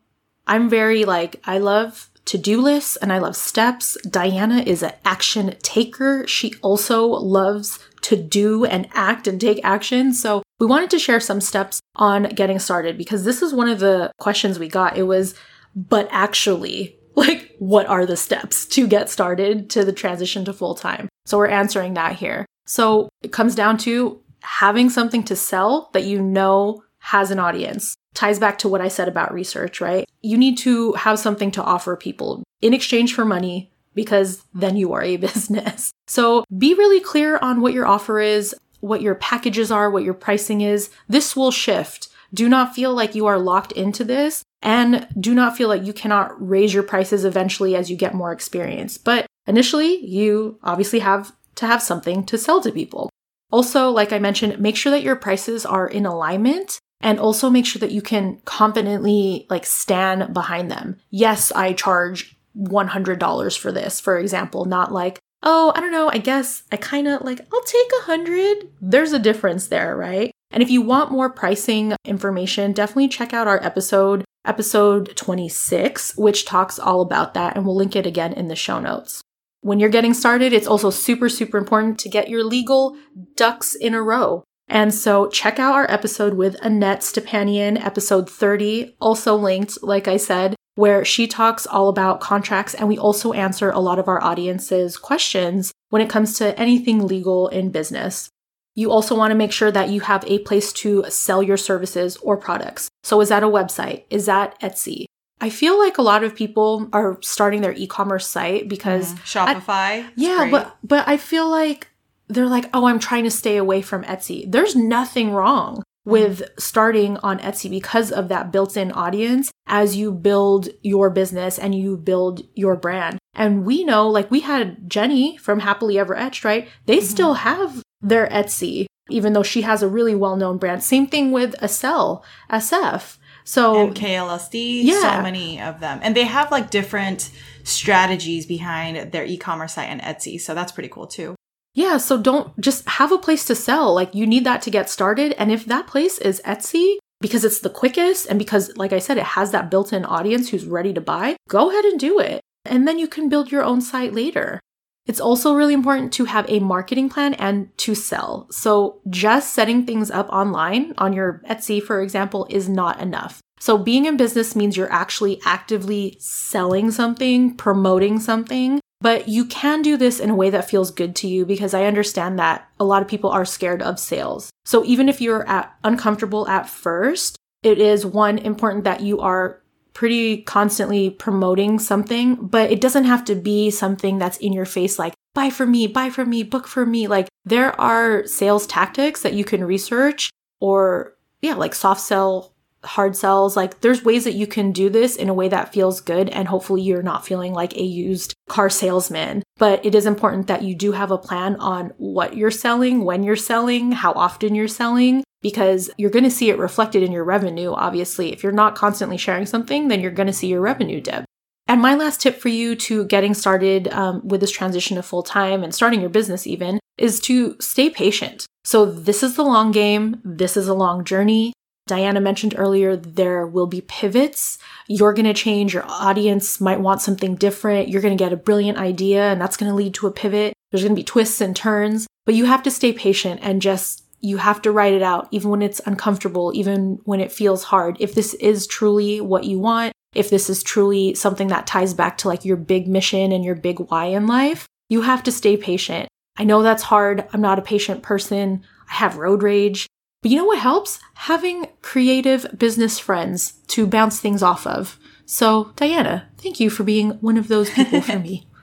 I'm 0.46 0.68
very 0.68 1.04
like, 1.04 1.40
I 1.44 1.58
love 1.58 2.10
to 2.26 2.38
do 2.38 2.60
lists 2.60 2.96
and 2.96 3.12
I 3.12 3.18
love 3.18 3.36
steps. 3.36 3.96
Dianuh 4.06 4.66
is 4.66 4.82
an 4.82 4.92
action 5.04 5.54
taker. 5.62 6.26
She 6.26 6.54
also 6.62 7.06
loves 7.06 7.78
to 8.02 8.16
do 8.16 8.64
and 8.64 8.88
act 8.92 9.26
and 9.26 9.40
take 9.40 9.60
action. 9.64 10.12
So 10.12 10.42
we 10.58 10.66
wanted 10.66 10.90
to 10.90 10.98
share 10.98 11.20
some 11.20 11.40
steps 11.40 11.80
on 11.96 12.24
getting 12.24 12.58
started 12.58 12.96
because 12.96 13.24
this 13.24 13.42
is 13.42 13.52
one 13.52 13.68
of 13.68 13.80
the 13.80 14.12
questions 14.18 14.58
we 14.58 14.68
got. 14.68 14.96
It 14.96 15.04
was, 15.04 15.34
but 15.74 16.08
actually, 16.10 16.96
like, 17.16 17.54
what 17.58 17.86
are 17.86 18.06
the 18.06 18.16
steps 18.16 18.66
to 18.66 18.86
get 18.86 19.10
started 19.10 19.70
to 19.70 19.84
the 19.84 19.92
transition 19.92 20.44
to 20.44 20.52
full 20.52 20.74
time? 20.74 21.08
So 21.24 21.38
we're 21.38 21.48
answering 21.48 21.94
that 21.94 22.16
here. 22.16 22.46
So 22.66 23.08
it 23.22 23.32
comes 23.32 23.54
down 23.54 23.78
to 23.78 24.20
having 24.42 24.90
something 24.90 25.22
to 25.24 25.36
sell 25.36 25.90
that 25.92 26.04
you 26.04 26.22
know 26.22 26.82
has 26.98 27.30
an 27.30 27.38
audience 27.38 27.94
ties 28.14 28.38
back 28.38 28.58
to 28.58 28.68
what 28.68 28.80
I 28.80 28.88
said 28.88 29.08
about 29.08 29.32
research, 29.32 29.80
right? 29.80 30.06
You 30.22 30.38
need 30.38 30.58
to 30.58 30.92
have 30.94 31.18
something 31.18 31.50
to 31.52 31.62
offer 31.62 31.94
people 31.96 32.42
in 32.62 32.74
exchange 32.74 33.14
for 33.14 33.24
money 33.24 33.70
because 33.96 34.44
then 34.54 34.76
you 34.76 34.92
are 34.92 35.02
a 35.02 35.16
business. 35.28 35.90
So 36.06 36.44
be 36.56 36.74
really 36.74 37.00
clear 37.00 37.38
on 37.38 37.60
what 37.60 37.72
your 37.72 37.86
offer 37.86 38.20
is, 38.20 38.54
what 38.78 39.02
your 39.02 39.16
packages 39.16 39.72
are, 39.72 39.90
what 39.90 40.04
your 40.04 40.14
pricing 40.14 40.60
is. 40.60 40.90
This 41.08 41.34
will 41.34 41.50
shift. 41.50 42.08
Do 42.32 42.48
not 42.48 42.74
feel 42.74 42.94
like 42.94 43.16
you 43.16 43.26
are 43.26 43.38
locked 43.38 43.72
into 43.72 44.04
this 44.04 44.44
and 44.62 45.08
do 45.18 45.34
not 45.34 45.56
feel 45.56 45.68
like 45.68 45.84
you 45.84 45.92
cannot 45.92 46.30
raise 46.38 46.74
your 46.74 46.82
prices 46.82 47.24
eventually 47.24 47.74
as 47.74 47.90
you 47.90 47.96
get 47.96 48.14
more 48.14 48.32
experience. 48.32 48.98
But 48.98 49.26
initially, 49.46 50.04
you 50.04 50.58
obviously 50.62 51.00
have 51.00 51.34
to 51.56 51.66
have 51.66 51.82
something 51.82 52.24
to 52.26 52.38
sell 52.38 52.60
to 52.62 52.70
people. 52.70 53.10
Also, 53.50 53.90
like 53.90 54.12
I 54.12 54.18
mentioned, 54.18 54.58
make 54.58 54.76
sure 54.76 54.90
that 54.90 55.02
your 55.02 55.16
prices 55.16 55.64
are 55.64 55.88
in 55.88 56.04
alignment 56.04 56.78
and 57.00 57.20
also 57.20 57.48
make 57.48 57.66
sure 57.66 57.80
that 57.80 57.92
you 57.92 58.02
can 58.02 58.40
confidently 58.44 59.46
like 59.48 59.64
stand 59.64 60.34
behind 60.34 60.70
them. 60.70 60.98
Yes, 61.10 61.52
I 61.52 61.72
charge 61.72 62.35
$100 62.56 63.58
for 63.58 63.72
this, 63.72 64.00
for 64.00 64.18
example, 64.18 64.64
not 64.64 64.92
like, 64.92 65.18
oh, 65.42 65.72
I 65.74 65.80
don't 65.80 65.92
know, 65.92 66.10
I 66.10 66.18
guess 66.18 66.62
I 66.72 66.76
kind 66.76 67.06
of 67.06 67.22
like, 67.22 67.40
I'll 67.52 67.62
take 67.62 67.90
a 68.00 68.04
hundred. 68.04 68.68
There's 68.80 69.12
a 69.12 69.18
difference 69.18 69.68
there, 69.68 69.96
right? 69.96 70.32
And 70.50 70.62
if 70.62 70.70
you 70.70 70.82
want 70.82 71.12
more 71.12 71.30
pricing 71.30 71.94
information, 72.04 72.72
definitely 72.72 73.08
check 73.08 73.32
out 73.32 73.48
our 73.48 73.62
episode, 73.62 74.24
episode 74.44 75.16
26, 75.16 76.16
which 76.16 76.44
talks 76.44 76.78
all 76.78 77.00
about 77.00 77.34
that. 77.34 77.56
And 77.56 77.66
we'll 77.66 77.76
link 77.76 77.96
it 77.96 78.06
again 78.06 78.32
in 78.32 78.48
the 78.48 78.56
show 78.56 78.80
notes. 78.80 79.20
When 79.60 79.80
you're 79.80 79.88
getting 79.88 80.14
started, 80.14 80.52
it's 80.52 80.66
also 80.66 80.90
super, 80.90 81.28
super 81.28 81.58
important 81.58 81.98
to 82.00 82.08
get 82.08 82.28
your 82.28 82.44
legal 82.44 82.96
ducks 83.34 83.74
in 83.74 83.94
a 83.94 84.02
row. 84.02 84.44
And 84.68 84.92
so 84.92 85.28
check 85.28 85.58
out 85.58 85.74
our 85.74 85.90
episode 85.90 86.34
with 86.34 86.56
Annette 86.62 87.00
Stepanian, 87.00 87.84
episode 87.84 88.28
30, 88.28 88.96
also 89.00 89.36
linked, 89.36 89.82
like 89.82 90.08
I 90.08 90.16
said, 90.16 90.55
where 90.76 91.04
she 91.04 91.26
talks 91.26 91.66
all 91.66 91.88
about 91.88 92.20
contracts. 92.20 92.74
And 92.74 92.86
we 92.86 92.96
also 92.96 93.32
answer 93.32 93.70
a 93.70 93.80
lot 93.80 93.98
of 93.98 94.08
our 94.08 94.22
audience's 94.22 94.96
questions 94.96 95.72
when 95.88 96.00
it 96.00 96.08
comes 96.08 96.38
to 96.38 96.58
anything 96.58 97.06
legal 97.06 97.48
in 97.48 97.70
business. 97.70 98.30
You 98.74 98.92
also 98.92 99.16
want 99.16 99.30
to 99.30 99.36
make 99.36 99.52
sure 99.52 99.72
that 99.72 99.88
you 99.88 100.02
have 100.02 100.22
a 100.26 100.38
place 100.40 100.72
to 100.74 101.04
sell 101.08 101.42
your 101.42 101.56
services 101.56 102.16
or 102.18 102.36
products. 102.36 102.88
So 103.02 103.20
is 103.22 103.30
that 103.30 103.42
a 103.42 103.48
website? 103.48 104.04
Is 104.10 104.26
that 104.26 104.60
Etsy? 104.60 105.06
I 105.40 105.50
feel 105.50 105.78
like 105.78 105.98
a 105.98 106.02
lot 106.02 106.24
of 106.24 106.34
people 106.34 106.88
are 106.92 107.18
starting 107.22 107.62
their 107.62 107.72
e-commerce 107.72 108.26
site 108.26 108.68
because 108.68 109.14
mm, 109.14 109.18
Shopify. 109.20 109.66
I, 109.68 110.10
yeah, 110.14 110.38
great. 110.38 110.50
but 110.50 110.76
but 110.82 111.08
I 111.08 111.16
feel 111.16 111.48
like 111.48 111.88
they're 112.28 112.46
like, 112.46 112.68
oh, 112.74 112.86
I'm 112.86 112.98
trying 112.98 113.24
to 113.24 113.30
stay 113.30 113.56
away 113.56 113.82
from 113.82 114.02
Etsy. 114.04 114.50
There's 114.50 114.74
nothing 114.74 115.30
wrong 115.32 115.82
with 116.06 116.48
starting 116.56 117.16
on 117.18 117.38
Etsy 117.40 117.68
because 117.68 118.12
of 118.12 118.28
that 118.28 118.52
built 118.52 118.76
in 118.76 118.92
audience 118.92 119.50
as 119.66 119.96
you 119.96 120.12
build 120.12 120.68
your 120.82 121.10
business 121.10 121.58
and 121.58 121.74
you 121.74 121.96
build 121.96 122.42
your 122.54 122.76
brand. 122.76 123.18
And 123.34 123.66
we 123.66 123.84
know, 123.84 124.08
like, 124.08 124.30
we 124.30 124.40
had 124.40 124.88
Jenny 124.88 125.36
from 125.36 125.60
Happily 125.60 125.98
Ever 125.98 126.16
Etched, 126.16 126.44
right? 126.44 126.68
They 126.86 126.98
mm-hmm. 126.98 127.06
still 127.06 127.34
have 127.34 127.82
their 128.00 128.28
Etsy, 128.28 128.86
even 129.10 129.32
though 129.32 129.42
she 129.42 129.62
has 129.62 129.82
a 129.82 129.88
really 129.88 130.14
well 130.14 130.36
known 130.36 130.58
brand. 130.58 130.84
Same 130.84 131.08
thing 131.08 131.32
with 131.32 131.56
Acel, 131.60 132.22
SF. 132.50 133.18
So, 133.42 133.86
and 133.86 133.94
KLSD, 133.94 134.84
yeah. 134.84 135.00
so 135.00 135.22
many 135.22 135.60
of 135.60 135.80
them. 135.80 135.98
And 136.02 136.16
they 136.16 136.24
have 136.24 136.50
like 136.52 136.70
different 136.70 137.30
strategies 137.64 138.46
behind 138.46 139.12
their 139.12 139.24
e 139.24 139.36
commerce 139.36 139.74
site 139.74 139.88
and 139.88 140.00
Etsy. 140.00 140.40
So 140.40 140.54
that's 140.54 140.72
pretty 140.72 140.88
cool 140.88 141.06
too. 141.08 141.34
Yeah, 141.76 141.98
so 141.98 142.16
don't 142.16 142.58
just 142.58 142.88
have 142.88 143.12
a 143.12 143.18
place 143.18 143.44
to 143.44 143.54
sell. 143.54 143.94
Like 143.94 144.14
you 144.14 144.26
need 144.26 144.44
that 144.44 144.62
to 144.62 144.70
get 144.70 144.88
started. 144.88 145.34
And 145.38 145.52
if 145.52 145.66
that 145.66 145.86
place 145.86 146.16
is 146.18 146.40
Etsy, 146.46 146.96
because 147.20 147.44
it's 147.44 147.60
the 147.60 147.70
quickest 147.70 148.26
and 148.26 148.38
because, 148.38 148.74
like 148.76 148.94
I 148.94 148.98
said, 148.98 149.18
it 149.18 149.24
has 149.24 149.50
that 149.50 149.70
built 149.70 149.92
in 149.92 150.06
audience 150.06 150.48
who's 150.48 150.64
ready 150.64 150.94
to 150.94 151.02
buy, 151.02 151.36
go 151.50 151.70
ahead 151.70 151.84
and 151.84 152.00
do 152.00 152.18
it. 152.18 152.40
And 152.64 152.88
then 152.88 152.98
you 152.98 153.06
can 153.06 153.28
build 153.28 153.52
your 153.52 153.62
own 153.62 153.82
site 153.82 154.14
later. 154.14 154.58
It's 155.04 155.20
also 155.20 155.54
really 155.54 155.74
important 155.74 156.14
to 156.14 156.24
have 156.24 156.48
a 156.48 156.60
marketing 156.60 157.10
plan 157.10 157.34
and 157.34 157.68
to 157.78 157.94
sell. 157.94 158.48
So 158.50 159.00
just 159.10 159.52
setting 159.52 159.84
things 159.84 160.10
up 160.10 160.30
online 160.30 160.94
on 160.96 161.12
your 161.12 161.42
Etsy, 161.48 161.82
for 161.82 162.00
example, 162.00 162.46
is 162.48 162.70
not 162.70 163.00
enough. 163.00 163.40
So 163.60 163.76
being 163.76 164.06
in 164.06 164.16
business 164.16 164.56
means 164.56 164.76
you're 164.76 164.92
actually 164.92 165.40
actively 165.44 166.16
selling 166.20 166.90
something, 166.90 167.54
promoting 167.54 168.18
something, 168.18 168.80
but 169.00 169.28
you 169.28 169.44
can 169.44 169.82
do 169.82 169.96
this 169.96 170.20
in 170.20 170.30
a 170.30 170.34
way 170.34 170.50
that 170.50 170.68
feels 170.68 170.90
good 170.90 171.14
to 171.16 171.28
you 171.28 171.44
because 171.44 171.74
I 171.74 171.84
understand 171.84 172.38
that 172.38 172.68
a 172.80 172.84
lot 172.84 173.02
of 173.02 173.08
people 173.08 173.30
are 173.30 173.44
scared 173.44 173.82
of 173.82 173.98
sales. 173.98 174.50
So 174.64 174.84
even 174.84 175.08
if 175.08 175.20
you're 175.20 175.46
at, 175.48 175.74
uncomfortable 175.84 176.48
at 176.48 176.68
first, 176.68 177.36
it 177.62 177.78
is 177.78 178.06
one 178.06 178.38
important 178.38 178.84
that 178.84 179.00
you 179.00 179.20
are 179.20 179.62
pretty 179.92 180.42
constantly 180.42 181.10
promoting 181.10 181.78
something, 181.78 182.34
but 182.36 182.70
it 182.70 182.80
doesn't 182.80 183.04
have 183.04 183.24
to 183.24 183.34
be 183.34 183.70
something 183.70 184.18
that's 184.18 184.38
in 184.38 184.52
your 184.52 184.66
face 184.66 184.98
like 184.98 185.14
buy 185.34 185.50
for 185.50 185.66
me, 185.66 185.86
buy 185.86 186.10
for 186.10 186.24
me, 186.24 186.42
book 186.42 186.66
for 186.66 186.86
me. 186.86 187.06
Like 187.06 187.28
there 187.44 187.78
are 187.80 188.26
sales 188.26 188.66
tactics 188.66 189.22
that 189.22 189.34
you 189.34 189.44
can 189.44 189.64
research 189.64 190.30
or 190.60 191.14
yeah, 191.42 191.54
like 191.54 191.74
soft 191.74 192.00
sell 192.00 192.52
hard 192.86 193.16
sells. 193.16 193.56
Like 193.56 193.80
there's 193.80 194.04
ways 194.04 194.24
that 194.24 194.34
you 194.34 194.46
can 194.46 194.72
do 194.72 194.88
this 194.88 195.16
in 195.16 195.28
a 195.28 195.34
way 195.34 195.48
that 195.48 195.72
feels 195.72 196.00
good 196.00 196.28
and 196.30 196.48
hopefully 196.48 196.82
you're 196.82 197.02
not 197.02 197.26
feeling 197.26 197.52
like 197.52 197.74
a 197.76 197.82
used 197.82 198.34
car 198.48 198.70
salesman. 198.70 199.42
But 199.58 199.84
it 199.84 199.94
is 199.94 200.06
important 200.06 200.46
that 200.46 200.62
you 200.62 200.74
do 200.74 200.92
have 200.92 201.10
a 201.10 201.18
plan 201.18 201.56
on 201.56 201.92
what 201.96 202.36
you're 202.36 202.50
selling, 202.50 203.04
when 203.04 203.22
you're 203.22 203.36
selling, 203.36 203.92
how 203.92 204.12
often 204.12 204.54
you're 204.54 204.68
selling, 204.68 205.24
because 205.42 205.90
you're 205.96 206.10
going 206.10 206.24
to 206.24 206.30
see 206.30 206.50
it 206.50 206.58
reflected 206.58 207.02
in 207.02 207.12
your 207.12 207.24
revenue, 207.24 207.72
obviously. 207.72 208.32
If 208.32 208.42
you're 208.42 208.52
not 208.52 208.74
constantly 208.74 209.16
sharing 209.16 209.46
something, 209.46 209.88
then 209.88 210.00
you're 210.00 210.10
going 210.10 210.26
to 210.26 210.32
see 210.32 210.48
your 210.48 210.60
revenue 210.60 211.00
dip. 211.00 211.24
And 211.68 211.82
my 211.82 211.94
last 211.94 212.20
tip 212.20 212.38
for 212.40 212.48
you 212.48 212.76
to 212.76 213.04
getting 213.06 213.34
started 213.34 213.88
um, 213.88 214.26
with 214.26 214.40
this 214.40 214.52
transition 214.52 214.96
to 214.96 215.02
full 215.02 215.22
time 215.22 215.64
and 215.64 215.74
starting 215.74 216.00
your 216.00 216.10
business 216.10 216.46
even 216.46 216.78
is 216.96 217.20
to 217.20 217.56
stay 217.60 217.90
patient. 217.90 218.46
So 218.64 218.86
this 218.86 219.22
is 219.22 219.36
the 219.36 219.44
long 219.44 219.72
game. 219.72 220.20
This 220.24 220.56
is 220.56 220.68
a 220.68 220.74
long 220.74 221.04
journey. 221.04 221.52
Dianuh 221.88 222.20
mentioned 222.20 222.54
earlier, 222.58 222.96
there 222.96 223.46
will 223.46 223.68
be 223.68 223.80
pivots. 223.80 224.58
You're 224.88 225.12
going 225.12 225.26
to 225.26 225.34
change. 225.34 225.72
Your 225.72 225.84
audience 225.86 226.60
might 226.60 226.80
want 226.80 227.00
something 227.00 227.36
different. 227.36 227.88
You're 227.88 228.02
going 228.02 228.16
to 228.16 228.22
get 228.22 228.32
a 228.32 228.36
brilliant 228.36 228.78
idea 228.78 229.30
and 229.30 229.40
that's 229.40 229.56
going 229.56 229.70
to 229.70 229.76
lead 229.76 229.94
to 229.94 230.08
a 230.08 230.12
pivot. 230.12 230.52
There's 230.70 230.82
going 230.82 230.94
to 230.94 231.00
be 231.00 231.04
twists 231.04 231.40
and 231.40 231.54
turns, 231.54 232.08
but 232.24 232.34
you 232.34 232.46
have 232.46 232.64
to 232.64 232.72
stay 232.72 232.92
patient 232.92 233.40
and 233.42 233.62
just, 233.62 234.04
you 234.20 234.38
have 234.38 234.60
to 234.62 234.72
write 234.72 234.94
it 234.94 235.02
out, 235.02 235.28
even 235.30 235.50
when 235.50 235.62
it's 235.62 235.80
uncomfortable, 235.86 236.50
even 236.54 236.98
when 237.04 237.20
it 237.20 237.30
feels 237.30 237.62
hard. 237.62 237.96
If 238.00 238.14
this 238.14 238.34
is 238.34 238.66
truly 238.66 239.20
what 239.20 239.44
you 239.44 239.60
want, 239.60 239.92
if 240.12 240.28
this 240.28 240.50
is 240.50 240.64
truly 240.64 241.14
something 241.14 241.48
that 241.48 241.68
ties 241.68 241.94
back 241.94 242.18
to 242.18 242.28
like 242.28 242.44
your 242.44 242.56
big 242.56 242.88
mission 242.88 243.30
and 243.30 243.44
your 243.44 243.54
big 243.54 243.78
why 243.78 244.06
in 244.06 244.26
life, 244.26 244.66
you 244.88 245.02
have 245.02 245.22
to 245.24 245.32
stay 245.32 245.56
patient. 245.56 246.08
I 246.36 246.44
know 246.44 246.62
that's 246.62 246.82
hard. 246.82 247.28
I'm 247.32 247.40
not 247.40 247.58
a 247.60 247.62
patient 247.62 248.02
person. 248.02 248.64
I 248.90 248.94
have 248.94 249.18
road 249.18 249.42
rage. 249.42 249.86
But 250.22 250.30
you 250.30 250.38
know 250.38 250.44
what 250.44 250.58
helps? 250.58 250.98
Having 251.14 251.68
creative 251.82 252.46
business 252.58 252.98
friends 252.98 253.52
to 253.68 253.86
bounce 253.86 254.20
things 254.20 254.42
off 254.42 254.66
of. 254.66 254.98
So, 255.24 255.72
Dianuh, 255.76 256.22
thank 256.38 256.60
you 256.60 256.70
for 256.70 256.84
being 256.84 257.10
one 257.20 257.36
of 257.36 257.48
those 257.48 257.70
people 257.70 258.00
for 258.00 258.18
me. 258.18 258.46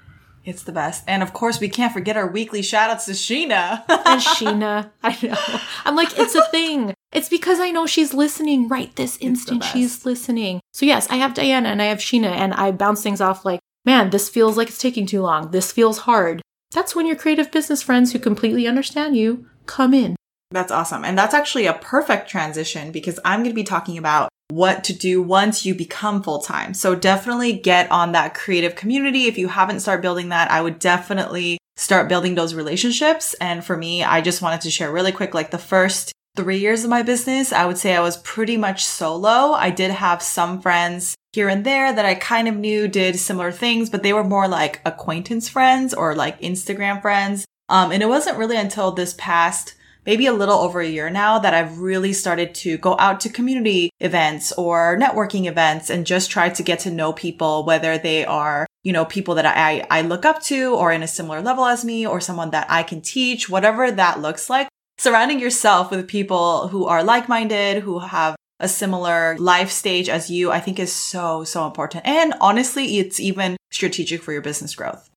It's 0.45 0.63
the 0.63 0.73
best. 0.73 1.03
And 1.07 1.23
of 1.23 1.31
course, 1.33 1.59
we 1.59 1.69
can't 1.69 1.93
forget 1.93 2.17
our 2.17 2.27
weekly 2.27 2.61
shout 2.61 2.89
outs 2.89 3.05
to 3.05 3.11
Sheena. 3.11 3.83
and 3.87 4.21
Sheena, 4.21 4.91
I 5.01 5.17
know. 5.25 5.59
I'm 5.85 5.95
like, 5.95 6.19
it's 6.19 6.35
a 6.35 6.43
thing. 6.49 6.93
It's 7.13 7.29
because 7.29 7.59
I 7.59 7.71
know 7.71 7.85
she's 7.85 8.13
listening 8.13 8.67
right 8.67 8.93
this 8.95 9.17
instant. 9.21 9.63
She's 9.63 10.05
listening. 10.05 10.59
So, 10.73 10.85
yes, 10.85 11.07
I 11.09 11.15
have 11.15 11.33
Dianuh 11.33 11.67
and 11.67 11.81
I 11.81 11.85
have 11.85 11.99
Sheena, 11.99 12.31
and 12.31 12.53
I 12.53 12.71
bounce 12.71 13.01
things 13.01 13.21
off 13.21 13.45
like, 13.45 13.61
man, 13.85 14.09
this 14.09 14.27
feels 14.27 14.57
like 14.57 14.67
it's 14.67 14.77
taking 14.77 15.05
too 15.05 15.21
long. 15.21 15.51
This 15.51 15.71
feels 15.71 15.99
hard. 15.99 16.41
That's 16.73 16.95
when 16.95 17.05
your 17.05 17.15
creative 17.15 17.51
business 17.51 17.81
friends 17.81 18.11
who 18.11 18.19
completely 18.19 18.67
understand 18.67 19.15
you 19.15 19.47
come 19.65 19.93
in. 19.93 20.15
That's 20.53 20.71
awesome. 20.71 21.03
And 21.03 21.17
that's 21.17 21.33
actually 21.33 21.65
a 21.65 21.73
perfect 21.73 22.29
transition 22.29 22.91
because 22.91 23.19
I'm 23.25 23.39
going 23.39 23.49
to 23.49 23.55
be 23.55 23.63
talking 23.63 23.97
about 23.97 24.29
what 24.49 24.83
to 24.83 24.93
do 24.93 25.19
once 25.19 25.65
you 25.65 25.73
become 25.73 26.21
full 26.21 26.39
time. 26.39 26.75
So 26.75 26.93
definitely 26.93 27.53
get 27.53 27.91
on 27.91 28.11
that 28.11 28.35
creative 28.35 28.75
community. 28.75 29.23
If 29.23 29.39
you 29.39 29.47
haven't 29.47 29.79
started 29.79 30.03
building 30.03 30.29
that, 30.29 30.51
I 30.51 30.61
would 30.61 30.77
definitely 30.77 31.57
start 31.75 32.07
building 32.07 32.35
those 32.35 32.53
relationships. 32.53 33.33
And 33.41 33.65
for 33.65 33.75
me, 33.75 34.03
I 34.03 34.21
just 34.21 34.43
wanted 34.43 34.61
to 34.61 34.69
share 34.69 34.91
really 34.91 35.11
quick, 35.11 35.33
like 35.33 35.49
the 35.49 35.57
first 35.57 36.11
three 36.35 36.59
years 36.59 36.83
of 36.83 36.89
my 36.91 37.01
business, 37.01 37.51
I 37.51 37.65
would 37.65 37.79
say 37.79 37.95
I 37.95 38.01
was 38.01 38.17
pretty 38.17 38.57
much 38.57 38.85
solo. 38.85 39.53
I 39.53 39.71
did 39.71 39.89
have 39.89 40.21
some 40.21 40.61
friends 40.61 41.15
here 41.31 41.49
and 41.49 41.65
there 41.65 41.91
that 41.91 42.05
I 42.05 42.13
kind 42.13 42.47
of 42.47 42.55
knew 42.55 42.87
did 42.87 43.17
similar 43.17 43.51
things, 43.51 43.89
but 43.89 44.03
they 44.03 44.13
were 44.13 44.23
more 44.23 44.47
like 44.47 44.81
acquaintance 44.85 45.49
friends 45.49 45.95
or 45.95 46.15
like 46.15 46.41
Instagram 46.41 47.01
friends. 47.01 47.45
Um, 47.69 47.91
and 47.91 48.03
it 48.03 48.09
wasn't 48.09 48.37
really 48.37 48.57
until 48.57 48.91
this 48.91 49.15
past 49.17 49.73
maybe 50.05 50.25
a 50.25 50.33
little 50.33 50.59
over 50.59 50.81
a 50.81 50.87
year 50.87 51.09
now 51.09 51.39
that 51.39 51.53
I've 51.53 51.79
really 51.79 52.13
started 52.13 52.53
to 52.55 52.77
go 52.77 52.95
out 52.99 53.19
to 53.21 53.29
community 53.29 53.89
events 53.99 54.51
or 54.53 54.97
networking 54.99 55.47
events 55.47 55.89
and 55.89 56.05
just 56.05 56.31
try 56.31 56.49
to 56.49 56.63
get 56.63 56.79
to 56.79 56.91
know 56.91 57.13
people, 57.13 57.65
whether 57.65 57.97
they 57.97 58.25
are, 58.25 58.65
you 58.83 58.93
know, 58.93 59.05
people 59.05 59.35
that 59.35 59.45
I, 59.45 59.85
I 59.89 60.01
look 60.01 60.25
up 60.25 60.41
to 60.43 60.75
or 60.75 60.91
in 60.91 61.03
a 61.03 61.07
similar 61.07 61.41
level 61.41 61.65
as 61.65 61.85
me 61.85 62.05
or 62.05 62.19
someone 62.19 62.51
that 62.51 62.67
I 62.69 62.83
can 62.83 63.01
teach, 63.01 63.49
whatever 63.49 63.91
that 63.91 64.21
looks 64.21 64.49
like. 64.49 64.67
Surrounding 64.97 65.39
yourself 65.39 65.89
with 65.89 66.07
people 66.07 66.67
who 66.67 66.85
are 66.85 67.03
like-minded, 67.03 67.81
who 67.81 67.99
have 67.99 68.35
a 68.59 68.67
similar 68.67 69.35
life 69.39 69.71
stage 69.71 70.07
as 70.07 70.29
you, 70.29 70.51
I 70.51 70.59
think 70.59 70.79
is 70.79 70.93
so, 70.93 71.43
so 71.43 71.65
important. 71.65 72.05
And 72.05 72.33
honestly, 72.39 72.99
it's 72.99 73.19
even 73.19 73.57
strategic 73.71 74.21
for 74.21 74.31
your 74.31 74.41
business 74.41 74.75
growth. 74.75 75.09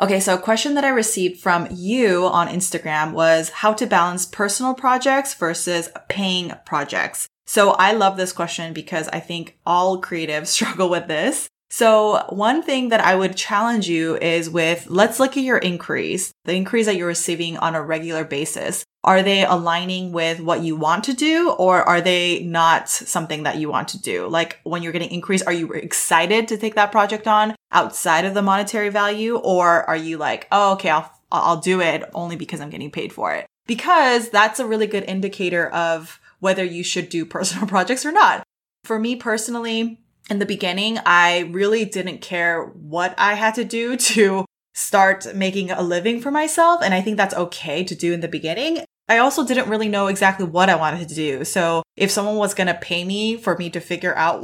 Okay, 0.00 0.20
so 0.20 0.34
a 0.34 0.38
question 0.38 0.74
that 0.74 0.84
I 0.84 0.88
received 0.88 1.40
from 1.40 1.68
you 1.70 2.26
on 2.26 2.48
Instagram 2.48 3.12
was 3.12 3.50
how 3.50 3.74
to 3.74 3.86
balance 3.86 4.24
personal 4.24 4.74
projects 4.74 5.34
versus 5.34 5.90
paying 6.08 6.52
projects. 6.64 7.28
So 7.44 7.72
I 7.72 7.92
love 7.92 8.16
this 8.16 8.32
question 8.32 8.72
because 8.72 9.08
I 9.08 9.20
think 9.20 9.58
all 9.66 10.00
creatives 10.00 10.46
struggle 10.58 10.88
with 10.88 11.08
this. 11.08 11.48
So 11.72 12.26
one 12.28 12.62
thing 12.62 12.90
that 12.90 13.00
I 13.00 13.14
would 13.14 13.34
challenge 13.34 13.88
you 13.88 14.18
is 14.18 14.50
with, 14.50 14.88
let's 14.90 15.18
look 15.18 15.38
at 15.38 15.42
your 15.42 15.56
inquiries, 15.56 16.30
the 16.44 16.52
inquiries 16.52 16.84
that 16.84 16.96
you're 16.96 17.06
receiving 17.06 17.56
on 17.56 17.74
a 17.74 17.80
regular 17.80 18.24
basis. 18.24 18.84
Are 19.04 19.22
they 19.22 19.42
aligning 19.42 20.12
with 20.12 20.38
what 20.38 20.60
you 20.60 20.76
want 20.76 21.04
to 21.04 21.14
do 21.14 21.50
or 21.52 21.82
are 21.82 22.02
they 22.02 22.42
not 22.42 22.90
something 22.90 23.44
that 23.44 23.56
you 23.56 23.70
want 23.70 23.88
to 23.88 23.98
do? 23.98 24.28
Like 24.28 24.60
when 24.64 24.82
you're 24.82 24.92
getting 24.92 25.08
inquiries, 25.08 25.42
are 25.44 25.52
you 25.52 25.72
excited 25.72 26.46
to 26.48 26.58
take 26.58 26.74
that 26.74 26.92
project 26.92 27.26
on 27.26 27.56
outside 27.70 28.26
of 28.26 28.34
the 28.34 28.42
monetary 28.42 28.90
value? 28.90 29.36
Or 29.38 29.88
are 29.88 29.96
you 29.96 30.18
like, 30.18 30.48
oh, 30.52 30.74
okay, 30.74 30.90
I'll, 30.90 31.10
I'll 31.32 31.56
do 31.56 31.80
it 31.80 32.04
only 32.12 32.36
because 32.36 32.60
I'm 32.60 32.68
getting 32.68 32.90
paid 32.90 33.14
for 33.14 33.34
it? 33.34 33.46
Because 33.66 34.28
that's 34.28 34.60
a 34.60 34.66
really 34.66 34.86
good 34.86 35.04
indicator 35.04 35.70
of 35.70 36.20
whether 36.38 36.64
you 36.64 36.84
should 36.84 37.08
do 37.08 37.24
personal 37.34 37.66
projects 37.66 38.04
or 38.04 38.12
not. 38.12 38.44
For 38.84 38.98
me 38.98 39.16
personally, 39.16 40.01
in 40.30 40.38
the 40.38 40.46
beginning, 40.46 40.98
I 41.04 41.50
really 41.50 41.84
didn't 41.84 42.20
care 42.20 42.64
what 42.64 43.14
I 43.18 43.34
had 43.34 43.54
to 43.56 43.64
do 43.64 43.96
to 44.12 44.44
start 44.74 45.34
making 45.34 45.70
a 45.70 45.82
living 45.82 46.20
for 46.20 46.30
myself. 46.30 46.80
And 46.82 46.94
I 46.94 47.02
think 47.02 47.16
that's 47.16 47.34
okay 47.34 47.84
to 47.84 47.94
do 47.94 48.12
in 48.12 48.20
the 48.20 48.28
beginning. 48.28 48.84
I 49.08 49.18
also 49.18 49.46
didn't 49.46 49.68
really 49.68 49.88
know 49.88 50.06
exactly 50.06 50.46
what 50.46 50.70
I 50.70 50.76
wanted 50.76 51.08
to 51.08 51.14
do. 51.14 51.44
So 51.44 51.82
if 51.96 52.10
someone 52.10 52.36
was 52.36 52.54
going 52.54 52.68
to 52.68 52.74
pay 52.74 53.04
me 53.04 53.36
for 53.36 53.56
me 53.58 53.68
to 53.70 53.80
figure 53.80 54.16
out 54.16 54.40